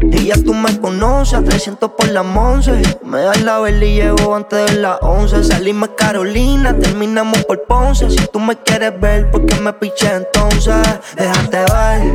Ya 0.00 0.34
tú 0.34 0.54
me 0.54 0.78
conoces, 0.78 1.34
a 1.34 1.42
300 1.42 1.90
por 1.92 2.08
la 2.08 2.20
once. 2.20 2.72
Me 3.04 3.20
das 3.22 3.42
la 3.42 3.58
vela 3.58 3.84
y 3.84 3.94
llego 3.94 4.34
antes 4.34 4.70
de 4.70 4.80
las 4.80 4.98
11. 5.00 5.44
Salimos 5.44 5.90
Carolina, 5.96 6.76
terminamos 6.78 7.44
por 7.44 7.62
Ponce. 7.64 8.10
Si 8.10 8.26
tú 8.28 8.38
me 8.38 8.56
quieres 8.56 8.98
ver, 9.00 9.30
¿por 9.30 9.46
qué 9.46 9.54
me 9.56 9.72
piché 9.72 10.14
entonces? 10.14 10.74
Déjate 11.16 11.58
ver, 11.58 12.14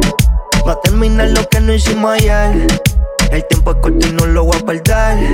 va 0.67 0.73
a 0.73 0.81
terminar 0.81 1.29
lo 1.29 1.47
que 1.49 1.59
no 1.59 1.73
hicimos 1.73 2.11
ayer. 2.11 2.67
El 3.31 3.45
tiempo 3.47 3.71
es 3.71 3.77
corto 3.77 4.07
y 4.07 4.11
no 4.11 4.25
lo 4.27 4.45
voy 4.45 4.57
a 4.57 4.65
perder. 4.65 5.33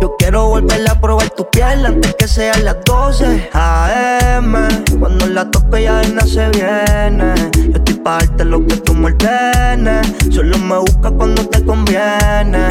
Yo 0.00 0.14
quiero 0.18 0.48
volver 0.48 0.88
a 0.88 1.00
probar 1.00 1.30
tu 1.30 1.48
piel 1.50 1.86
antes 1.86 2.14
que 2.14 2.28
sean 2.28 2.64
las 2.64 2.76
12 2.84 3.50
AM. 3.52 4.54
Cuando 4.98 5.26
la 5.26 5.50
toco 5.50 5.76
ya 5.78 6.00
de 6.00 6.20
se 6.22 6.48
viene. 6.50 7.34
Yo 7.54 7.76
estoy 7.76 7.94
pa' 7.94 8.18
lo 8.44 8.66
que 8.66 8.76
tú 8.76 8.94
me 8.94 9.06
ordenes. 9.06 10.06
Solo 10.30 10.58
me 10.58 10.78
busca 10.78 11.10
cuando 11.10 11.46
te 11.48 11.64
conviene. 11.64 12.66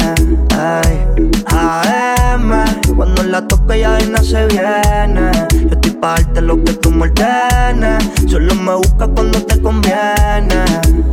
Ay. 0.56 1.06
AM. 1.46 2.64
Cuando 2.96 3.22
la 3.22 3.46
toco 3.46 3.74
ya 3.74 3.96
de 3.96 4.24
se 4.24 4.46
viene. 4.46 5.30
Yo 5.52 5.70
estoy 5.70 5.92
pa' 5.92 6.16
darte 6.16 6.40
lo 6.42 6.62
que 6.62 6.72
tú 6.74 6.90
me 6.90 7.08
ordenes. 7.08 8.04
Solo 8.28 8.54
me 8.54 8.74
busca 8.74 9.06
cuando 9.08 9.42
te 9.42 9.60
conviene. 9.60 10.64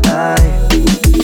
Ay. 0.09 1.20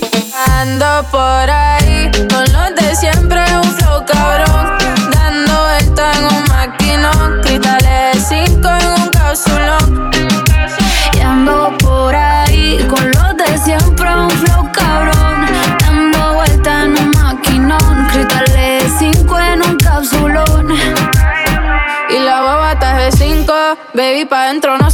Ando 0.48 1.04
por 1.12 1.50
ahí 1.50 2.10
con 2.30 2.44
los 2.54 2.76
de 2.76 2.96
siempre, 2.96 3.44
un 3.58 3.72
flow 3.78 4.06
cabrón. 4.06 4.78
Dando 5.12 5.64
vuelta 5.64 6.12
en 6.14 6.26
un 6.26 6.44
maquinón, 6.50 7.42
cristales 7.42 8.16
de 8.16 8.20
cinco 8.22 8.70
en 8.70 8.88
un 9.02 9.10
cápsulón. 9.10 10.12
Y 11.14 11.20
ando 11.20 11.78
por 11.78 12.16
ahí 12.16 12.86
con 12.90 13.12
los 13.12 13.38
de 13.38 13.58
siempre, 13.60 14.16
un 14.16 14.30
flow 14.30 14.72
cabrón. 14.72 15.46
Dando 15.80 16.34
vuelta 16.34 16.84
en 16.84 16.98
un 16.98 17.12
maquinón, 17.12 18.08
cristales 18.12 18.54
de 18.54 18.92
cinco 18.98 19.40
en 19.40 19.62
un 19.62 19.76
cápsulón. 19.78 20.74
Y 22.10 22.20
la 22.20 22.42
baba 22.42 22.72
está 22.72 22.98
de 22.98 23.12
5, 23.12 23.54
baby, 23.94 24.26
pa' 24.26 24.46
dentro 24.46 24.78
no 24.78 24.87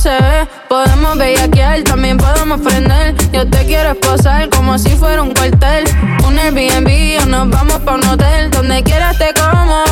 Podemos 0.68 1.18
bellaquear, 1.18 1.82
también 1.84 2.18
podemos 2.18 2.60
prender. 2.62 3.16
Yo 3.32 3.48
te 3.50 3.66
quiero 3.66 3.92
esposar 3.92 4.50
como 4.50 4.78
si 4.78 4.90
fuera 4.92 5.22
un 5.22 5.34
cuartel. 5.34 5.84
Un 6.26 6.38
Airbnb 6.38 7.22
o 7.22 7.26
nos 7.28 7.50
vamos 7.50 7.80
pa' 7.80 7.94
un 7.94 8.08
hotel. 8.08 8.50
Donde 8.52 8.84
quieras 8.84 9.18
te 9.18 9.34
como. 9.34 9.84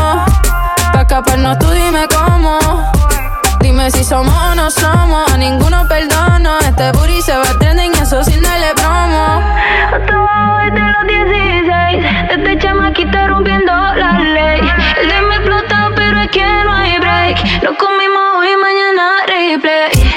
Pa' 0.93 1.01
escaparnos 1.01 1.59
tú 1.59 1.69
dime 1.71 2.07
cómo. 2.07 2.59
Dime 3.59 3.91
si 3.91 4.03
somos 4.03 4.33
o 4.33 4.55
no 4.55 4.71
somos. 4.71 5.31
A 5.31 5.37
ninguno 5.37 5.87
perdono. 5.87 6.59
Este 6.59 6.91
booty 6.93 7.21
se 7.21 7.35
va 7.35 7.49
a 7.49 7.59
trending, 7.59 7.93
eso 7.93 8.23
sin 8.23 8.41
darle 8.41 8.73
promo. 8.75 9.41
Estaba 9.99 10.63
desde 10.63 10.87
los 10.91 11.07
16. 11.07 12.03
Desde 12.29 12.57
chamaquita 12.59 13.27
rompiendo 13.27 13.71
la 13.71 14.19
ley. 14.19 14.61
El 15.01 15.09
de 15.09 15.21
me 15.21 15.35
explota, 15.35 15.91
pero 15.95 16.21
es 16.21 16.29
que 16.29 16.43
no 16.43 16.73
hay 16.73 16.97
break. 16.97 17.63
Lo 17.63 17.77
comimos 17.77 18.23
hoy, 18.39 18.49
mañana 18.57 19.11
replay. 19.27 20.10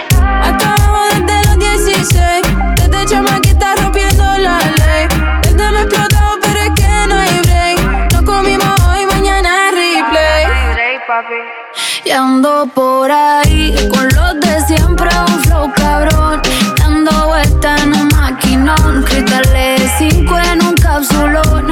Ando 12.14 12.66
por 12.74 13.10
ahí 13.10 13.74
con 13.92 14.08
los 14.14 14.40
de 14.40 14.60
siempre, 14.66 15.08
un 15.28 15.40
flow 15.44 15.72
cabrón. 15.74 16.40
Dando 16.78 17.28
vuelta 17.28 17.76
en 17.76 17.92
un 17.92 18.08
maquinón. 18.08 19.02
Cristales 19.04 19.90
5 19.98 20.38
en 20.38 20.62
un 20.62 20.74
capsulón. 20.74 21.66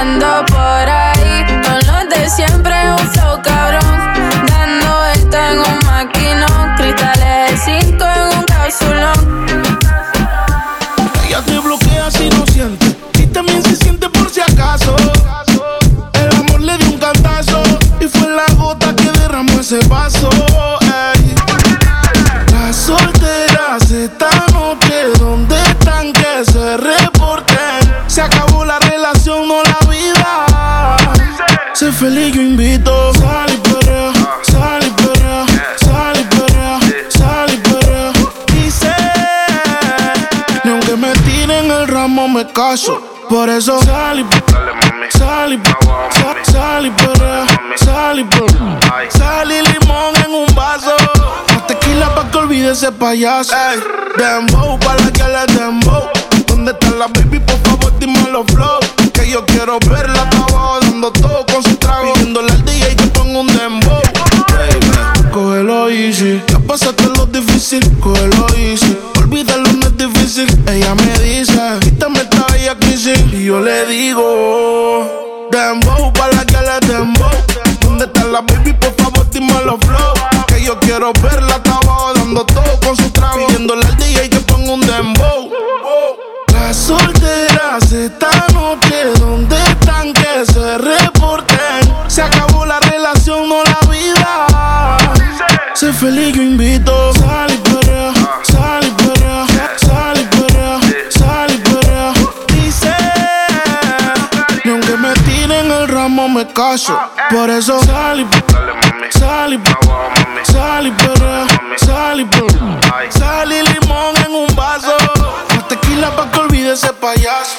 Ando 0.00 0.44
por 0.46 0.88
ahí 0.88 1.44
con 1.64 1.78
los 1.86 2.08
de 2.08 2.30
siempre, 2.30 2.74
un 2.92 3.08
flow 3.10 3.42
cabrón. 3.42 3.98
Dando 4.48 4.98
vuelta 4.98 5.52
en 5.52 5.58
un 5.58 5.87
caso. 42.58 43.00
Por 43.28 43.48
eso 43.48 43.80
sal 43.82 44.18
y 44.18 44.26
sal 45.16 45.52
y 45.52 45.58
sa- 45.62 46.52
sal 46.52 46.86
y 46.86 46.90
perrea, 46.90 47.46
sal 47.76 48.18
y. 48.18 48.26
Sal 49.16 49.52
y 49.52 49.62
limón 49.62 50.12
en 50.26 50.34
un 50.34 50.54
vaso. 50.56 50.90
Más 51.54 51.66
tequila 51.68 52.12
pa' 52.16 52.28
que 52.32 52.38
olvide 52.38 52.72
ese 52.72 52.90
payaso. 52.90 53.54
Ey, 53.54 53.78
dembow 54.16 54.76
pa' 54.80 54.96
la 54.96 55.12
que 55.12 55.22
le 55.22 55.46
dembow. 55.54 56.08
¿Dónde 56.48 56.72
está 56.72 56.90
la 56.98 57.06
baby? 57.06 57.38
Por 57.38 57.58
favor, 57.60 57.92
dime 58.00 58.28
los 58.32 58.44
flow. 58.46 58.80
Que 59.12 59.30
yo 59.30 59.44
quiero 59.46 59.78
verla 59.88 60.17
yo 73.48 73.60
le 73.60 73.86
digo, 73.86 75.48
dembow 75.50 76.12
pa' 76.12 76.28
la 76.34 76.44
que 76.44 76.58
le 76.68 76.86
dembow. 76.86 77.30
¿Dónde 77.80 78.04
está 78.04 78.24
la 78.24 78.42
baby? 78.42 78.74
Por 78.74 78.94
favor, 78.96 79.26
dime 79.30 79.54
los 79.64 79.80
flow. 79.86 80.12
Que 80.48 80.62
yo 80.62 80.78
quiero 80.80 81.14
verla 81.22 81.54
hasta 81.54 81.70
abajo 81.78 82.12
dando 82.12 82.44
todo 82.44 82.78
con 82.84 82.94
su 82.94 83.08
trago. 83.10 83.46
Pidiéndole 83.46 83.86
al 83.86 83.96
DJ 83.96 84.28
que 84.28 84.40
ponga 84.40 84.72
un 84.72 84.82
dembow. 84.82 85.50
Las 86.52 86.76
solteras 86.76 87.90
esta 87.90 88.28
noche, 88.52 89.14
¿dónde 89.18 89.47
caso. 106.58 106.98
Por 107.30 107.48
eso 107.50 107.80
sal 107.84 108.20
y 108.20 108.26
sal 109.16 109.54
y 109.54 110.52
sal 110.52 110.86
y 110.88 110.90
perrea, 110.90 111.46
sal 111.76 112.20
y 112.20 112.24
perrea. 112.24 113.10
Sal 113.10 113.52
y 113.52 113.62
limón 113.62 114.16
en 114.26 114.34
un 114.34 114.56
vaso. 114.56 114.96
Más 115.54 115.68
tequila 115.68 116.10
pa' 116.16 116.28
que 116.32 116.40
olvide 116.40 116.72
ese 116.72 116.92
payaso. 116.94 117.54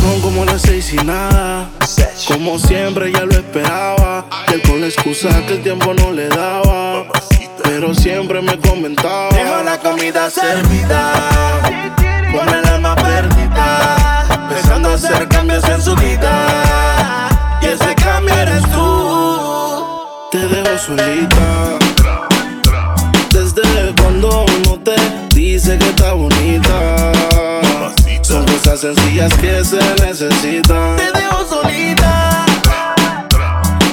Son 0.00 0.20
como 0.20 0.44
las 0.44 0.62
seis 0.62 0.92
y 0.92 0.96
nada. 0.96 1.68
Como 2.28 2.60
siempre 2.60 3.10
ya 3.10 3.24
lo 3.24 3.32
esperaba. 3.32 4.24
Y 4.48 4.54
él 4.54 4.62
con 4.62 4.80
la 4.80 4.86
excusa 4.86 5.28
que 5.46 5.54
el 5.54 5.62
tiempo 5.64 5.92
no 5.92 6.12
le 6.12 6.28
daba. 6.28 7.06
Pero 7.64 7.92
siempre 7.92 8.40
me 8.40 8.56
comentaba. 8.60 9.30
Dejo 9.30 9.62
la 9.64 9.78
comida 9.78 10.30
servida, 10.30 11.12
con 12.30 12.48
el 12.54 12.64
alma 12.68 12.94
perdida, 12.94 14.46
pensando 14.48 14.90
hacer 14.90 15.26
cambios 15.26 15.64
en 15.64 15.82
su 15.82 15.96
vida. 15.96 16.95
Te 20.30 20.38
dejo 20.38 20.78
solita. 20.78 21.78
Desde 23.30 23.94
cuando 24.00 24.44
no 24.64 24.78
te 24.80 24.96
dice 25.34 25.78
que 25.78 25.88
está 25.88 26.14
bonita. 26.14 27.12
Son 28.22 28.44
cosas 28.44 28.80
sencillas 28.80 29.32
que 29.34 29.64
se 29.64 29.78
necesitan. 30.04 30.96
Te 30.96 31.12
dejo 31.12 31.46
solita. 31.48 32.44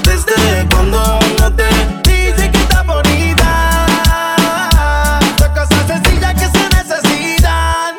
Desde 0.04 0.68
cuando 0.72 1.20
no 1.40 1.54
te 1.54 1.73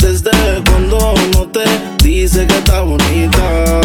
Desde 0.00 0.30
cuando 0.70 1.14
no 1.34 1.46
te 1.48 1.64
dice 2.02 2.46
que 2.46 2.58
está 2.58 2.80
bonita. 2.80 3.80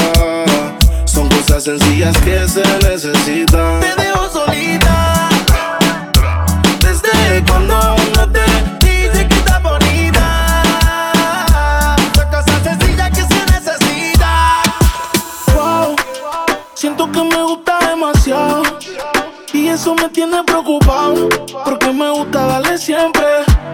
Son 1.05 1.27
cosas 1.29 1.63
sencillas 1.63 2.17
que 2.19 2.47
se 2.47 2.63
necesitan. 2.87 3.79
Te 3.79 4.01
dejo 4.01 4.29
solita. 4.29 5.29
Desde 6.79 7.43
cuando 7.47 7.95
no 8.15 8.31
te 8.31 8.41
Dice 8.85 9.27
que 9.27 9.35
está 9.35 9.59
bonita. 9.59 10.25
Son 12.15 12.25
cosas 12.27 12.63
sencillas 12.63 13.09
que 13.09 13.21
se 13.21 13.45
necesitan. 13.51 14.63
Wow, 15.55 15.95
siento 16.73 17.11
que 17.11 17.23
me 17.23 17.43
gusta 17.43 17.79
demasiado. 17.89 18.63
Y 19.63 19.69
eso 19.69 19.95
me 19.95 20.09
tiene 20.09 20.43
preocupado. 20.43 21.29
Porque 21.63 21.93
me 21.93 22.11
gusta 22.11 22.47
darle 22.47 22.77
siempre. 22.77 23.23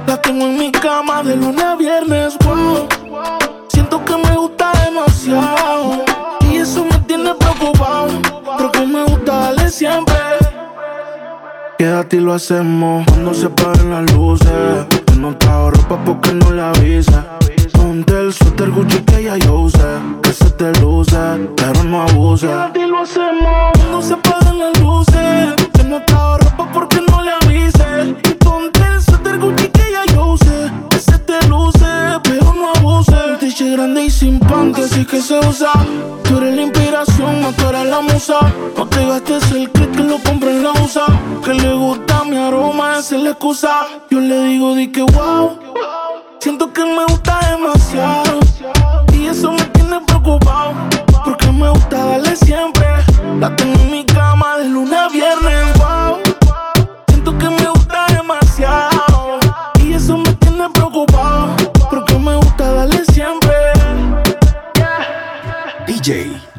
La 0.05 0.21
tengo 0.21 0.45
en 0.45 0.55
mi 0.55 0.71
cama 0.71 1.23
de 1.23 1.35
lunes 1.35 1.63
a 1.63 1.75
viernes. 1.75 2.37
Wow, 2.45 2.87
siento 3.69 4.05
que 4.05 4.15
me 4.15 4.37
gusta 4.37 4.71
demasiado. 4.85 6.05
Y 6.47 6.57
eso 6.57 6.85
me 6.85 6.99
tiene 7.07 7.33
preocupado. 7.33 8.21
Porque 8.59 8.85
me 8.85 9.03
gusta 9.03 9.35
darle 9.35 9.67
siempre. 9.71 10.15
Quédate 11.79 12.17
y 12.17 12.19
lo 12.19 12.33
hacemos 12.33 13.03
cuando 13.07 13.33
se 13.33 13.47
apaguen 13.47 13.89
las 13.89 14.13
luces. 14.13 14.85
No 15.17 15.35
te 15.35 15.47
hago 15.47 15.71
ropa 15.71 15.97
porque 16.05 16.33
no 16.35 16.51
le 16.51 16.61
avisa. 16.61 17.39
Ponte 17.89 18.13
el 18.13 18.31
suéter 18.31 18.69
Gucci 18.69 18.99
que 18.99 19.23
ya 19.23 19.35
yo 19.37 19.61
usé. 19.61 19.79
Que 20.21 20.31
se 20.31 20.47
te 20.51 20.71
luce, 20.79 21.17
pero 21.55 21.83
no 21.85 22.03
abuse. 22.03 22.47
Y 22.75 22.85
lo 22.85 22.99
hacemos 22.99 23.71
cuando 23.73 24.01
se 24.03 24.13
apaguen 24.13 24.59
las 24.59 24.79
luces. 24.79 25.55
Yo 25.73 25.83
no 25.85 25.97
ropa 26.37 26.69
porque 26.71 26.97
no 27.09 27.19
le 27.23 27.31
avise. 27.31 28.15
Y 28.29 28.33
ponte 28.35 28.79
el 28.79 29.01
suéter 29.01 29.39
Gucci 29.39 29.78
grande 33.65 34.05
y 34.05 34.09
sin 34.09 34.39
pan 34.39 34.73
que 34.73 34.83
sí 34.87 35.05
que 35.05 35.21
se 35.21 35.37
usa. 35.39 35.71
Tú 36.23 36.37
eres 36.37 36.55
la 36.55 36.61
inspiración, 36.61 37.53
tú 37.57 37.67
eres 37.67 37.85
la 37.85 37.99
musa. 37.99 38.39
No 38.77 38.87
te 38.87 39.05
gastes 39.05 39.51
el 39.51 39.69
clip 39.71 39.95
que 39.95 40.03
lo 40.03 40.17
compré 40.19 40.51
en 40.51 40.63
la 40.63 40.71
USA. 40.71 41.05
Que 41.43 41.53
le 41.53 41.73
gusta 41.73 42.23
mi 42.23 42.37
aroma 42.37 42.97
hace 42.97 43.17
la 43.17 43.31
excusa. 43.31 43.85
Yo 44.09 44.19
le 44.19 44.43
digo, 44.45 44.75
di 44.75 44.91
que 44.91 45.01
wow. 45.01 45.59
Siento 46.39 46.71
que 46.71 46.85
me 46.85 47.05
gusta 47.05 47.39
demasiado. 47.51 48.39
Y 49.13 49.27
eso 49.27 49.51
me 49.51 49.63
tiene 49.65 49.99
preocupado. 50.01 50.73
Porque 51.25 51.51
me 51.51 51.69
gusta 51.69 52.05
darle 52.05 52.35
siempre. 52.35 52.87
La 53.39 53.55
tengo 53.55 53.79
en 53.81 53.91
mi 53.91 54.05
cama 54.05 54.57
de 54.57 54.69
lunes 54.69 54.97
a 54.97 55.09
viernes. 55.09 55.78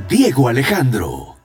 Diego 0.08 0.46
Alejandro. 0.46 1.39